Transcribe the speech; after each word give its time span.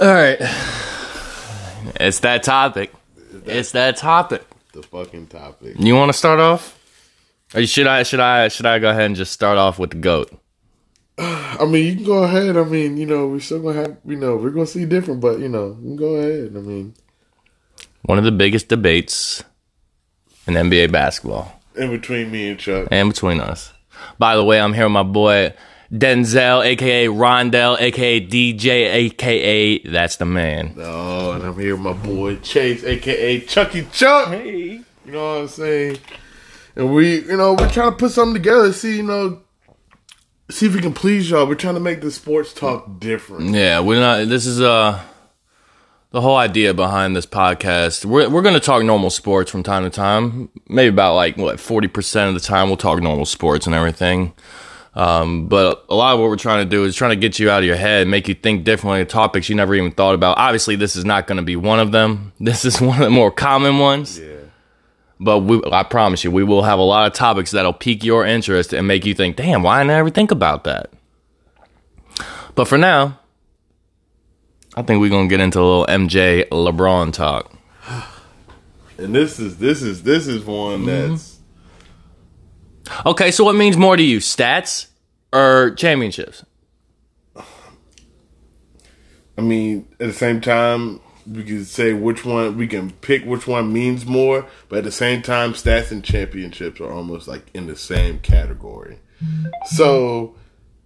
All 0.00 0.08
right. 0.12 0.38
It's 2.00 2.20
that 2.20 2.42
topic. 2.42 2.92
It's 3.46 3.72
that 3.72 3.96
topic. 3.96 4.42
The 4.72 4.82
fucking 4.82 5.28
topic. 5.28 5.76
You 5.78 5.94
want 5.94 6.10
to 6.10 6.18
start 6.18 6.40
off? 6.40 6.78
Or 7.54 7.64
should 7.66 7.86
I? 7.86 8.02
Should 8.02 8.20
I? 8.20 8.48
Should 8.48 8.66
I 8.66 8.78
go 8.78 8.90
ahead 8.90 9.04
and 9.04 9.16
just 9.16 9.32
start 9.32 9.58
off 9.58 9.78
with 9.78 9.90
the 9.90 9.96
goat? 9.96 10.32
I 11.18 11.64
mean, 11.68 11.86
you 11.86 11.94
can 11.96 12.04
go 12.04 12.24
ahead. 12.24 12.56
I 12.56 12.64
mean, 12.64 12.96
you 12.96 13.06
know, 13.06 13.28
we're 13.28 13.40
still 13.40 13.62
gonna 13.62 13.80
have, 13.80 13.96
you 14.04 14.16
know, 14.16 14.36
we're 14.36 14.50
gonna 14.50 14.66
see 14.66 14.84
different, 14.84 15.20
but 15.20 15.38
you 15.38 15.48
know, 15.48 15.76
you 15.80 15.88
can 15.90 15.96
go 15.96 16.14
ahead. 16.16 16.52
I 16.56 16.60
mean, 16.60 16.94
One 18.02 18.18
of 18.18 18.24
the 18.24 18.32
biggest 18.32 18.68
debates 18.68 19.44
in 20.46 20.54
NBA 20.54 20.90
basketball 20.90 21.60
in 21.76 21.90
between 21.90 22.32
me 22.32 22.48
and 22.48 22.58
Chuck. 22.58 22.88
and 22.90 23.10
between 23.10 23.40
us. 23.40 23.72
By 24.18 24.34
the 24.34 24.44
way, 24.44 24.60
I'm 24.60 24.72
here 24.72 24.84
with 24.84 24.92
my 24.92 25.02
boy 25.04 25.54
Denzel, 25.92 26.64
aka 26.64 27.06
Rondell, 27.06 27.80
aka 27.80 28.20
DJ, 28.26 28.66
aka 28.94 29.78
that's 29.86 30.16
the 30.16 30.24
man. 30.24 30.74
Oh, 30.78 31.32
and 31.32 31.44
I'm 31.44 31.58
here 31.58 31.76
with 31.76 31.82
my 31.82 31.92
boy 31.92 32.36
Chase, 32.36 32.84
aka 32.84 33.40
Chucky 33.40 33.86
Chuck. 33.92 34.28
Hey. 34.28 34.80
You 35.04 35.12
know 35.12 35.34
what 35.34 35.40
I'm 35.42 35.48
saying? 35.48 35.98
And 36.76 36.94
we, 36.94 37.20
you 37.20 37.36
know, 37.36 37.52
we're 37.52 37.68
trying 37.70 37.90
to 37.90 37.96
put 37.96 38.10
something 38.10 38.34
together. 38.34 38.72
See, 38.72 38.96
you 38.96 39.02
know, 39.02 39.42
see 40.50 40.66
if 40.66 40.74
we 40.74 40.80
can 40.80 40.94
please 40.94 41.30
y'all. 41.30 41.46
We're 41.46 41.54
trying 41.54 41.74
to 41.74 41.80
make 41.80 42.00
the 42.00 42.10
sports 42.10 42.52
talk 42.52 42.98
different. 42.98 43.54
Yeah, 43.54 43.80
we're 43.80 44.00
not. 44.00 44.28
This 44.28 44.46
is 44.46 44.60
uh 44.60 45.00
the 46.10 46.20
whole 46.20 46.36
idea 46.36 46.72
behind 46.72 47.14
this 47.14 47.26
podcast. 47.26 48.04
We're 48.04 48.28
we're 48.30 48.42
gonna 48.42 48.60
talk 48.60 48.82
normal 48.82 49.10
sports 49.10 49.50
from 49.50 49.62
time 49.62 49.84
to 49.84 49.90
time. 49.90 50.48
Maybe 50.68 50.88
about 50.88 51.16
like 51.16 51.36
what 51.36 51.60
forty 51.60 51.88
percent 51.88 52.28
of 52.28 52.34
the 52.34 52.46
time 52.46 52.68
we'll 52.68 52.76
talk 52.76 53.00
normal 53.00 53.26
sports 53.26 53.66
and 53.66 53.74
everything. 53.74 54.32
Um, 54.94 55.48
but 55.48 55.84
a 55.88 55.94
lot 55.94 56.14
of 56.14 56.20
what 56.20 56.28
we're 56.28 56.36
trying 56.36 56.64
to 56.64 56.70
do 56.70 56.84
is 56.84 56.94
trying 56.94 57.10
to 57.10 57.16
get 57.16 57.38
you 57.38 57.50
out 57.50 57.58
of 57.58 57.64
your 57.64 57.76
head, 57.76 58.06
make 58.06 58.28
you 58.28 58.34
think 58.34 58.64
differently 58.64 59.00
of 59.00 59.08
topics 59.08 59.48
you 59.48 59.56
never 59.56 59.74
even 59.74 59.90
thought 59.90 60.14
about. 60.14 60.38
Obviously, 60.38 60.76
this 60.76 60.94
is 60.94 61.04
not 61.04 61.26
going 61.26 61.36
to 61.36 61.42
be 61.42 61.56
one 61.56 61.80
of 61.80 61.92
them. 61.92 62.32
This 62.40 62.64
is 62.64 62.80
one 62.80 62.98
of 63.00 63.04
the 63.04 63.10
more 63.10 63.30
common 63.30 63.78
ones. 63.78 64.18
Yeah. 64.18 64.34
But 65.18 65.40
we, 65.40 65.62
I 65.72 65.82
promise 65.82 66.22
you, 66.22 66.30
we 66.30 66.44
will 66.44 66.62
have 66.62 66.78
a 66.78 66.82
lot 66.82 67.06
of 67.06 67.14
topics 67.14 67.52
that'll 67.52 67.72
pique 67.72 68.04
your 68.04 68.26
interest 68.26 68.72
and 68.72 68.86
make 68.86 69.06
you 69.06 69.14
think, 69.14 69.36
damn, 69.36 69.62
why 69.62 69.78
didn't 69.80 69.92
I 69.92 69.94
ever 69.94 70.10
think 70.10 70.30
about 70.30 70.64
that? 70.64 70.90
But 72.54 72.68
for 72.68 72.76
now, 72.76 73.18
I 74.76 74.82
think 74.82 75.00
we're 75.00 75.10
gonna 75.10 75.28
get 75.28 75.40
into 75.40 75.60
a 75.60 75.62
little 75.62 75.86
MJ 75.86 76.48
LeBron 76.48 77.12
talk. 77.12 77.52
And 78.98 79.14
this 79.14 79.40
is 79.40 79.58
this 79.58 79.82
is 79.82 80.02
this 80.02 80.26
is 80.26 80.44
one 80.44 80.84
that's 80.84 81.33
Okay, 83.06 83.30
so 83.30 83.44
what 83.44 83.54
means 83.54 83.76
more 83.76 83.96
to 83.96 84.02
you, 84.02 84.18
stats 84.18 84.88
or 85.32 85.70
championships? 85.72 86.44
I 89.36 89.40
mean, 89.40 89.88
at 89.98 90.06
the 90.06 90.12
same 90.12 90.40
time, 90.40 91.00
we 91.26 91.42
can 91.42 91.64
say 91.64 91.92
which 91.92 92.24
one 92.24 92.56
we 92.56 92.66
can 92.66 92.90
pick 92.90 93.24
which 93.24 93.46
one 93.46 93.72
means 93.72 94.04
more, 94.04 94.46
but 94.68 94.78
at 94.78 94.84
the 94.84 94.92
same 94.92 95.22
time, 95.22 95.54
stats 95.54 95.90
and 95.90 96.04
championships 96.04 96.80
are 96.80 96.92
almost 96.92 97.26
like 97.26 97.50
in 97.54 97.66
the 97.66 97.76
same 97.76 98.20
category. 98.20 98.98
So, 99.66 100.36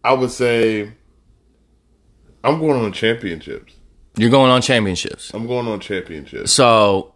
I 0.04 0.12
would 0.12 0.30
say 0.30 0.92
I'm 2.44 2.60
going 2.60 2.82
on 2.84 2.92
championships. 2.92 3.74
You're 4.16 4.30
going 4.30 4.50
on 4.50 4.62
championships. 4.62 5.32
I'm 5.34 5.46
going 5.46 5.66
on 5.68 5.80
championships. 5.80 6.52
So, 6.52 7.14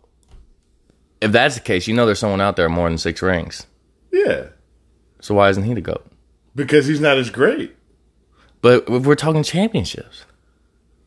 if 1.20 1.32
that's 1.32 1.54
the 1.54 1.60
case, 1.60 1.86
you 1.86 1.94
know 1.94 2.06
there's 2.06 2.18
someone 2.18 2.40
out 2.40 2.56
there 2.56 2.68
more 2.68 2.88
than 2.88 2.98
six 2.98 3.22
rings. 3.22 3.66
Yeah, 4.12 4.48
So 5.22 5.34
why 5.36 5.48
isn't 5.48 5.64
he 5.64 5.72
the 5.72 5.80
goat? 5.80 6.04
because 6.54 6.84
he's 6.86 7.00
not 7.00 7.16
as 7.16 7.30
great. 7.30 7.74
But 8.60 8.84
if 8.86 9.06
we're 9.06 9.14
talking 9.14 9.42
championships, 9.42 10.26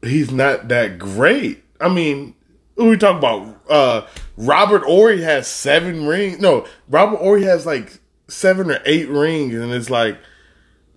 He's 0.02 0.32
not 0.32 0.68
that 0.70 0.98
great. 1.00 1.64
I 1.80 1.90
mean, 1.90 2.34
who 2.76 2.90
we 2.90 2.98
talk 2.98 3.18
about? 3.18 3.62
Uh, 3.70 4.08
Robert 4.38 4.84
Horry 4.84 5.22
has 5.22 5.48
seven 5.48 6.06
rings. 6.08 6.40
No, 6.40 6.66
Robert 6.90 7.18
Horry 7.18 7.44
has 7.44 7.66
like 7.66 8.00
seven 8.28 8.70
or 8.72 8.80
eight 8.86 9.08
rings, 9.10 9.54
and 9.56 9.72
it's 9.72 9.90
like 9.90 10.18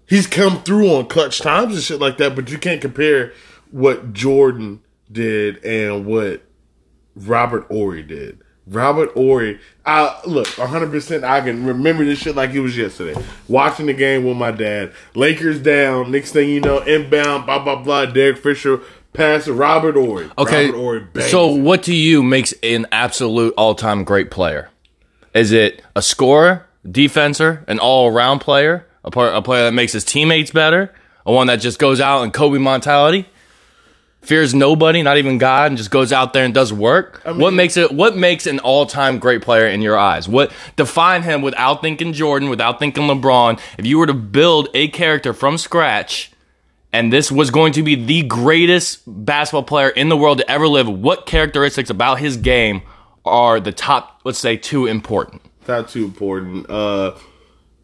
he's 0.07 0.27
come 0.27 0.63
through 0.63 0.91
on 0.91 1.07
clutch 1.09 1.41
times 1.41 1.75
and 1.75 1.83
shit 1.83 2.01
like 2.01 2.17
that. 2.19 2.35
But 2.35 2.51
you 2.51 2.59
can't 2.59 2.81
compare 2.81 3.33
what 3.71 4.13
Jordan 4.13 4.81
did 5.11 5.63
and 5.65 6.05
what 6.07 6.43
Robert 7.15 7.65
Horry 7.69 8.03
did. 8.03 8.41
Robert 8.71 9.13
Horry, 9.13 9.61
I 9.87 10.21
look 10.27 10.47
100%. 10.49 11.25
I 11.25 11.41
can 11.41 11.65
remember 11.65 12.05
this 12.05 12.19
shit 12.19 12.37
like 12.37 12.51
it 12.51 12.61
was 12.61 12.77
yesterday. 12.77 13.21
Watching 13.49 13.87
the 13.87 13.95
game 13.95 14.25
with 14.25 14.37
my 14.37 14.51
dad. 14.51 14.93
Lakers 15.15 15.61
down. 15.61 16.11
Next 16.11 16.33
thing 16.33 16.51
you 16.51 16.61
know, 16.61 16.81
inbound, 16.81 17.47
blah, 17.47 17.63
blah, 17.63 17.83
blah. 17.83 18.07
Derek 18.07 18.39
Fisher 18.39 18.81
pass 19.13 19.49
Robert 19.49 19.95
Horry. 19.95 20.31
Okay. 20.37 20.67
Robert 20.67 20.79
Horry 21.15 21.23
so, 21.23 21.47
what 21.49 21.83
to 21.85 21.95
you 21.95 22.23
makes 22.23 22.53
an 22.63 22.87
absolute 22.93 23.55
all-time 23.57 24.05
great 24.05 24.31
player? 24.31 24.71
Is 25.35 25.53
it 25.53 25.83
a 25.97 26.03
scorer, 26.03 26.67
defender, 26.91 27.65
an 27.69 27.79
all-around 27.79 28.41
player, 28.41 28.87
a, 29.05 29.11
player, 29.11 29.31
a 29.31 29.43
player 29.43 29.65
that 29.65 29.73
makes 29.73 29.93
his 29.93 30.05
teammates 30.05 30.51
better, 30.51 30.93
a 31.25 31.33
one 31.33 31.47
that 31.47 31.57
just 31.57 31.79
goes 31.79 32.01
out 32.01 32.23
and 32.23 32.33
Kobe 32.33 32.59
mentality, 32.59 33.27
fears 34.21 34.55
nobody, 34.55 35.03
not 35.03 35.19
even 35.19 35.39
God, 35.39 35.71
and 35.71 35.77
just 35.77 35.91
goes 35.91 36.13
out 36.13 36.33
there 36.33 36.45
and 36.45 36.53
does 36.53 36.73
work? 36.73 37.23
what 37.25 37.53
makes 37.55 37.77
it? 37.77 37.93
What 37.93 38.17
makes 38.17 38.47
an 38.47 38.59
all-time 38.59 39.19
great 39.19 39.43
player 39.43 39.67
in 39.67 39.83
your 39.83 39.97
eyes? 39.97 40.29
What 40.29 40.53
define 40.77 41.23
him 41.23 41.43
without 41.43 41.83
thinking 41.83 42.13
Jordan, 42.13 42.49
without 42.51 42.79
thinking 42.79 43.05
LeBron? 43.05 43.61
If 43.79 43.87
you 43.87 43.99
were 43.99 44.07
to 44.07 44.15
build 44.15 44.69
a 44.75 44.89
character 44.89 45.33
from 45.33 45.59
scratch 45.59 46.33
and 46.93 47.13
this 47.13 47.31
was 47.31 47.51
going 47.51 47.73
to 47.75 47.83
be 47.83 47.95
the 47.95 48.23
greatest 48.23 49.03
basketball 49.07 49.63
player 49.63 49.91
in 49.91 50.09
the 50.09 50.17
world 50.17 50.39
to 50.39 50.51
ever 50.51 50.67
live, 50.69 50.89
what 50.89 51.27
characteristics 51.27 51.91
about 51.91 52.19
his 52.19 52.37
game 52.37 52.83
are 53.25 53.61
the 53.61 53.73
top, 53.73 54.21
let's 54.25 54.39
say, 54.39 54.57
two 54.57 54.87
important? 54.87 55.43
not 55.69 55.89
too 55.89 56.05
important. 56.05 56.69
Uh, 56.71 57.15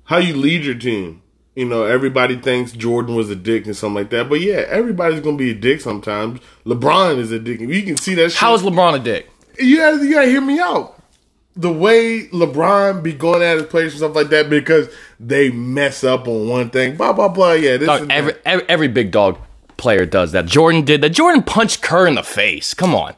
how 0.04 0.16
you 0.16 0.34
lead 0.34 0.64
your 0.64 0.74
team. 0.74 1.22
You 1.54 1.64
know, 1.66 1.84
everybody 1.84 2.36
thinks 2.36 2.72
Jordan 2.72 3.14
was 3.14 3.30
a 3.30 3.36
dick 3.36 3.66
and 3.66 3.76
something 3.76 3.94
like 3.94 4.10
that. 4.10 4.28
But 4.28 4.40
yeah, 4.40 4.64
everybody's 4.68 5.20
gonna 5.20 5.36
be 5.36 5.50
a 5.50 5.54
dick 5.54 5.80
sometimes. 5.80 6.40
LeBron 6.66 7.18
is 7.18 7.30
a 7.30 7.38
dick. 7.38 7.60
You 7.60 7.82
can 7.82 7.96
see 7.96 8.14
that 8.14 8.30
shit. 8.32 8.38
How 8.38 8.54
is 8.54 8.62
LeBron 8.62 8.94
a 8.94 8.98
dick? 8.98 9.30
you 9.58 9.76
gotta, 9.76 10.04
you 10.04 10.14
gotta 10.14 10.26
hear 10.26 10.40
me 10.40 10.58
out. 10.58 11.00
The 11.56 11.72
way 11.72 12.26
LeBron 12.28 13.04
be 13.04 13.12
going 13.12 13.42
at 13.42 13.58
his 13.58 13.66
players 13.66 13.92
and 13.92 13.98
stuff 13.98 14.16
like 14.16 14.28
that 14.30 14.50
because 14.50 14.88
they 15.20 15.50
mess 15.50 16.02
up 16.02 16.26
on 16.26 16.48
one 16.48 16.70
thing, 16.70 16.96
blah 16.96 17.12
blah 17.12 17.28
blah. 17.28 17.52
Yeah, 17.52 17.76
this 17.76 17.86
Dog, 17.86 18.02
is 18.02 18.08
every, 18.10 18.34
every 18.44 18.68
every 18.68 18.88
big 18.88 19.12
dog 19.12 19.38
player 19.76 20.06
does 20.06 20.32
that. 20.32 20.46
Jordan 20.46 20.82
did 20.82 21.02
that. 21.02 21.10
Jordan 21.10 21.44
punched 21.44 21.82
Kerr 21.82 22.08
in 22.08 22.16
the 22.16 22.24
face. 22.24 22.74
Come 22.74 22.94
on. 22.94 23.14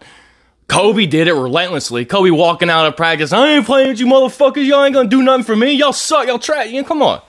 Kobe 0.68 1.06
did 1.06 1.28
it 1.28 1.32
relentlessly. 1.32 2.04
Kobe 2.04 2.30
walking 2.30 2.68
out 2.68 2.86
of 2.86 2.96
practice. 2.96 3.32
I 3.32 3.52
ain't 3.52 3.64
playing 3.64 3.88
with 3.88 4.00
you 4.00 4.06
motherfuckers. 4.06 4.66
Y'all 4.66 4.84
ain't 4.84 4.94
gonna 4.94 5.08
do 5.08 5.22
nothing 5.22 5.44
for 5.44 5.56
me. 5.56 5.72
Y'all 5.72 5.94
suck. 5.94 6.26
Y'all 6.26 6.38
trash. 6.38 6.68
You 6.70 6.82
know, 6.82 6.88
come 6.88 7.00
on. 7.02 7.22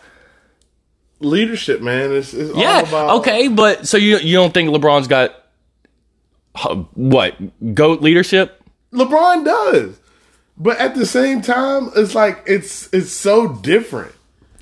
Leadership, 1.20 1.82
man. 1.82 2.12
It's, 2.14 2.34
it's 2.34 2.52
all 2.54 2.62
Yeah. 2.62 2.82
about 2.82 3.20
Okay, 3.20 3.48
but 3.48 3.88
so 3.88 3.98
you 3.98 4.18
you 4.18 4.36
don't 4.36 4.54
think 4.54 4.70
LeBron's 4.70 5.08
got 5.08 5.34
what 6.94 7.36
goat 7.76 8.02
leadership? 8.02 8.62
LeBron 8.94 9.46
does, 9.46 10.00
but 10.58 10.78
at 10.80 10.96
the 10.96 11.06
same 11.06 11.42
time, 11.42 11.90
it's 11.96 12.16
like 12.16 12.44
it's 12.48 12.92
it's 12.94 13.12
so 13.12 13.48
different. 13.54 14.14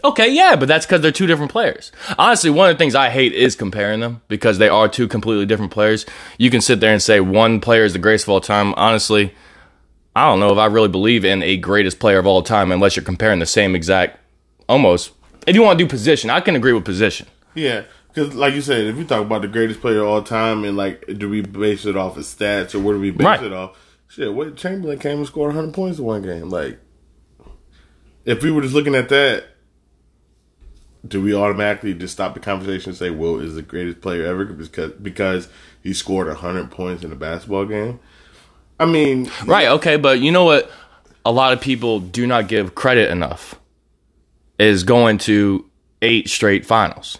Okay, 0.03 0.29
yeah, 0.31 0.55
but 0.55 0.67
that's 0.67 0.85
because 0.85 1.01
they're 1.01 1.11
two 1.11 1.25
different 1.25 1.51
players. 1.51 1.91
Honestly, 2.19 2.49
one 2.51 2.69
of 2.69 2.75
the 2.75 2.77
things 2.77 2.93
I 2.93 3.09
hate 3.09 3.33
is 3.33 3.55
comparing 3.55 4.01
them 4.01 4.21
because 4.27 4.59
they 4.59 4.69
are 4.69 4.87
two 4.87 5.07
completely 5.07 5.47
different 5.47 5.71
players. 5.71 6.05
You 6.37 6.51
can 6.51 6.61
sit 6.61 6.79
there 6.79 6.91
and 6.93 7.01
say 7.01 7.19
one 7.21 7.59
player 7.59 7.83
is 7.85 7.93
the 7.93 7.99
greatest 7.99 8.25
of 8.25 8.29
all 8.29 8.41
time. 8.41 8.73
Honestly, 8.77 9.33
I 10.15 10.27
don't 10.29 10.39
know 10.39 10.51
if 10.51 10.59
I 10.59 10.67
really 10.67 10.89
believe 10.89 11.25
in 11.25 11.41
a 11.41 11.57
greatest 11.57 11.99
player 11.99 12.19
of 12.19 12.27
all 12.27 12.43
time 12.43 12.71
unless 12.71 12.95
you're 12.95 13.05
comparing 13.05 13.39
the 13.39 13.47
same 13.47 13.73
exact, 13.75 14.19
almost. 14.69 15.11
If 15.45 15.55
you 15.55 15.61
want 15.61 15.77
to 15.79 15.85
do 15.85 15.89
position, 15.89 16.29
I 16.29 16.39
can 16.41 16.55
agree 16.55 16.73
with 16.73 16.85
position. 16.85 17.27
Yeah, 17.53 17.83
because 18.13 18.33
like 18.35 18.53
you 18.53 18.61
said, 18.61 18.85
if 18.85 18.97
you 18.97 19.03
talk 19.05 19.21
about 19.21 19.41
the 19.41 19.47
greatest 19.47 19.79
player 19.81 20.01
of 20.01 20.07
all 20.07 20.21
time, 20.23 20.63
and 20.63 20.75
like, 20.75 21.05
do 21.17 21.29
we 21.29 21.41
base 21.41 21.85
it 21.85 21.95
off 21.95 22.17
of 22.17 22.23
stats 22.23 22.73
or 22.75 22.79
where 22.79 22.95
do 22.95 23.01
we 23.01 23.11
base 23.11 23.25
Right. 23.25 23.43
it 23.43 23.53
off? 23.53 23.77
Shit, 24.07 24.33
Wilt 24.33 24.55
Chamberlain 24.55 24.99
came 24.99 25.17
and 25.17 25.27
scored 25.27 25.53
100 25.55 25.73
points 25.73 25.99
in 25.99 26.05
one 26.05 26.21
game. 26.21 26.49
Like, 26.49 26.79
if 28.23 28.41
we 28.43 28.51
were 28.51 28.61
just 28.61 28.73
looking 28.73 28.95
at 28.95 29.09
that, 29.09 29.45
do 31.07 31.21
we 31.21 31.35
automatically 31.35 31.93
just 31.93 32.13
stop 32.13 32.33
the 32.33 32.39
conversation 32.39 32.89
and 32.89 32.97
say 32.97 33.09
Wilt 33.11 33.41
is 33.43 33.55
the 33.55 33.61
greatest 33.61 34.01
player 34.01 34.25
ever 34.25 34.45
because 34.45 34.91
because 34.93 35.49
he 35.83 35.93
scored 35.93 36.27
100 36.27 36.71
points 36.71 37.03
in 37.03 37.11
a 37.11 37.15
basketball 37.15 37.65
game? 37.65 37.99
I 38.79 38.85
mean, 38.85 39.29
Right, 39.45 39.67
okay, 39.67 39.97
but 39.97 40.19
you 40.19 40.31
know 40.31 40.43
what 40.45 40.69
a 41.23 41.31
lot 41.31 41.53
of 41.53 41.61
people 41.61 41.99
do 41.99 42.25
not 42.27 42.47
give 42.47 42.75
credit 42.75 43.09
enough 43.11 43.55
is 44.59 44.83
going 44.83 45.17
to 45.19 45.69
eight 46.01 46.29
straight 46.29 46.65
finals. 46.65 47.19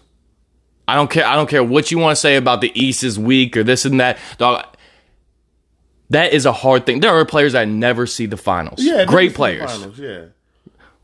I 0.87 0.95
don't 0.95 1.09
care 1.09 1.25
I 1.25 1.35
don't 1.35 1.49
care 1.49 1.63
what 1.63 1.91
you 1.91 1.97
want 1.97 2.11
to 2.15 2.19
say 2.19 2.35
about 2.35 2.61
the 2.61 2.71
East 2.79 3.03
is 3.03 3.17
weak 3.17 3.57
or 3.57 3.63
this 3.63 3.85
and 3.85 3.99
that. 3.99 4.17
Dog 4.37 4.65
that 6.11 6.33
is 6.33 6.45
a 6.45 6.51
hard 6.51 6.85
thing. 6.85 6.99
There 6.99 7.11
are 7.11 7.25
players 7.25 7.53
that 7.53 7.67
never 7.67 8.05
see 8.05 8.27
the 8.27 8.37
finals. 8.37 8.83
yeah, 8.83 9.05
great 9.05 9.29
this 9.29 9.31
is 9.31 9.33
the 9.33 9.37
players. 9.37 9.71
finals, 9.71 9.99
yeah. 9.99 10.25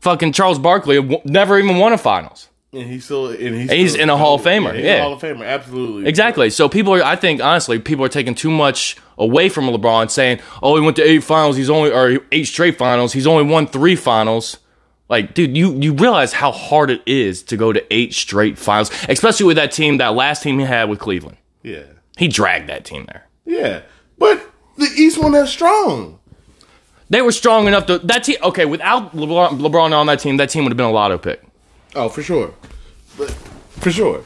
Fucking 0.00 0.32
Charles 0.32 0.58
Barkley 0.58 1.20
never 1.24 1.58
even 1.58 1.78
won 1.78 1.92
a 1.92 1.98
finals. 1.98 2.48
and 2.72 2.82
he's 2.88 3.04
still 3.04 3.28
and 3.28 3.54
he's, 3.54 3.70
he's 3.70 3.90
still- 3.92 4.02
in 4.02 4.10
a 4.10 4.16
Hall 4.16 4.36
of 4.36 4.42
Famer, 4.42 4.74
he's 4.74 4.84
yeah. 4.84 4.98
a 4.98 5.02
Hall 5.02 5.12
of 5.14 5.20
Famer, 5.20 5.44
absolutely. 5.44 6.08
Exactly. 6.08 6.50
So 6.50 6.68
people 6.68 6.94
are, 6.94 7.02
I 7.02 7.16
think, 7.16 7.42
honestly, 7.42 7.78
people 7.80 8.04
are 8.04 8.08
taking 8.08 8.34
too 8.36 8.50
much 8.50 8.96
away 9.18 9.48
from 9.48 9.64
LeBron, 9.66 10.10
saying, 10.10 10.40
"Oh, 10.62 10.76
he 10.76 10.82
went 10.82 10.96
to 10.96 11.02
eight 11.02 11.24
finals. 11.24 11.56
He's 11.56 11.70
only 11.70 11.90
or 11.90 12.20
eight 12.30 12.44
straight 12.44 12.78
finals. 12.78 13.12
He's 13.12 13.26
only 13.26 13.44
won 13.44 13.66
three 13.66 13.96
finals." 13.96 14.58
Like, 15.12 15.34
dude, 15.34 15.54
you 15.56 15.74
you 15.78 15.92
realize 15.92 16.32
how 16.32 16.52
hard 16.52 16.88
it 16.90 17.02
is 17.04 17.42
to 17.44 17.58
go 17.58 17.70
to 17.70 17.84
eight 17.92 18.14
straight 18.14 18.56
finals, 18.58 18.90
especially 19.10 19.44
with 19.44 19.56
that 19.56 19.70
team, 19.70 19.98
that 19.98 20.14
last 20.14 20.42
team 20.42 20.58
he 20.58 20.64
had 20.64 20.88
with 20.88 21.00
Cleveland. 21.00 21.36
Yeah, 21.62 21.82
He 22.16 22.28
dragged 22.28 22.70
that 22.70 22.86
team 22.86 23.04
there. 23.12 23.26
yeah, 23.44 23.82
but 24.18 24.42
the 24.78 24.88
East 24.96 25.18
one 25.22 25.32
that 25.32 25.48
strong. 25.48 26.18
They 27.10 27.20
were 27.20 27.30
strong 27.32 27.66
enough 27.68 27.84
to 27.86 27.98
that 27.98 28.24
team. 28.24 28.36
Okay, 28.42 28.64
without 28.64 29.14
LeBron, 29.14 29.58
LeBron 29.60 29.92
on 29.92 30.06
that 30.06 30.18
team, 30.20 30.38
that 30.38 30.48
team 30.48 30.64
would 30.64 30.70
have 30.72 30.78
been 30.78 30.86
a 30.86 30.90
lotto 30.90 31.18
pick. 31.18 31.42
Oh, 31.94 32.08
for 32.08 32.22
sure, 32.22 32.54
but 33.18 33.30
for 33.32 33.90
sure. 33.92 34.24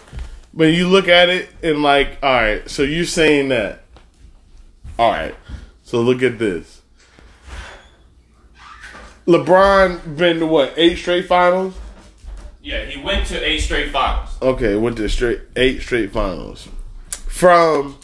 But 0.54 0.66
you 0.72 0.86
look 0.86 1.08
at 1.08 1.28
it 1.28 1.48
and 1.64 1.82
like, 1.82 2.16
all 2.22 2.32
right, 2.32 2.70
so 2.70 2.84
you're 2.84 3.04
saying 3.06 3.48
that. 3.48 3.82
All 5.00 5.10
right, 5.10 5.34
so 5.82 6.00
look 6.00 6.22
at 6.22 6.38
this. 6.38 6.75
LeBron 9.26 10.17
been 10.17 10.38
to 10.38 10.46
what 10.46 10.75
eight 10.76 10.96
straight 10.96 11.26
finals? 11.26 11.75
Yeah, 12.62 12.84
he 12.84 13.02
went 13.02 13.26
to 13.28 13.40
eight 13.40 13.61
straight 13.61 13.93
finals. 13.93 14.31
Okay, 14.40 14.76
went 14.76 14.96
to 14.96 15.08
straight 15.08 15.40
eight 15.56 15.82
straight 15.82 16.12
finals. 16.12 16.69
From 17.11 17.99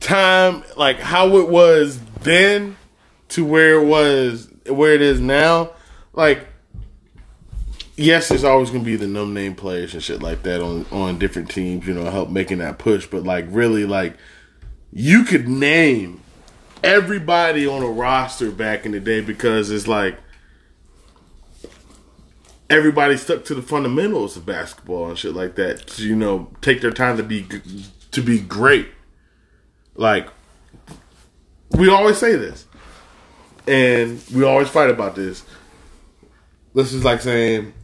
time 0.00 0.62
like 0.76 1.00
how 1.00 1.36
it 1.38 1.48
was 1.48 1.98
then 2.20 2.76
to 3.30 3.44
where 3.44 3.80
it 3.80 3.86
was 3.86 4.48
where 4.68 4.94
it 4.94 5.02
is 5.02 5.20
now, 5.20 5.70
like 6.12 6.46
yes, 7.96 8.28
there's 8.28 8.44
always 8.44 8.70
gonna 8.70 8.84
be 8.84 8.96
the 8.96 9.06
numb 9.06 9.32
name 9.32 9.54
players 9.54 9.94
and 9.94 10.02
shit 10.02 10.22
like 10.22 10.42
that 10.42 10.60
on 10.60 10.86
on 10.90 11.18
different 11.18 11.50
teams, 11.50 11.86
you 11.86 11.94
know, 11.94 12.10
help 12.10 12.30
making 12.30 12.58
that 12.58 12.78
push. 12.78 13.06
But 13.06 13.22
like 13.24 13.46
really 13.48 13.84
like 13.84 14.16
you 14.92 15.24
could 15.24 15.48
name 15.48 16.22
everybody 16.86 17.66
on 17.66 17.82
a 17.82 17.90
roster 17.90 18.50
back 18.50 18.86
in 18.86 18.92
the 18.92 19.00
day 19.00 19.20
because 19.20 19.70
it's 19.70 19.88
like 19.88 20.16
everybody 22.70 23.16
stuck 23.16 23.44
to 23.44 23.54
the 23.54 23.62
fundamentals 23.62 24.36
of 24.36 24.46
basketball 24.46 25.08
and 25.08 25.18
shit 25.18 25.34
like 25.34 25.56
that. 25.56 25.86
To, 25.88 26.06
you 26.06 26.14
know, 26.14 26.48
take 26.62 26.80
their 26.80 26.92
time 26.92 27.16
to 27.16 27.22
be 27.24 27.46
to 28.12 28.22
be 28.22 28.38
great. 28.38 28.88
Like 29.96 30.28
we 31.72 31.90
always 31.90 32.18
say 32.18 32.36
this, 32.36 32.66
and 33.66 34.22
we 34.32 34.44
always 34.44 34.68
fight 34.68 34.88
about 34.88 35.16
this. 35.16 35.44
This 36.72 36.92
is 36.92 37.04
like 37.04 37.20
saying, 37.20 37.74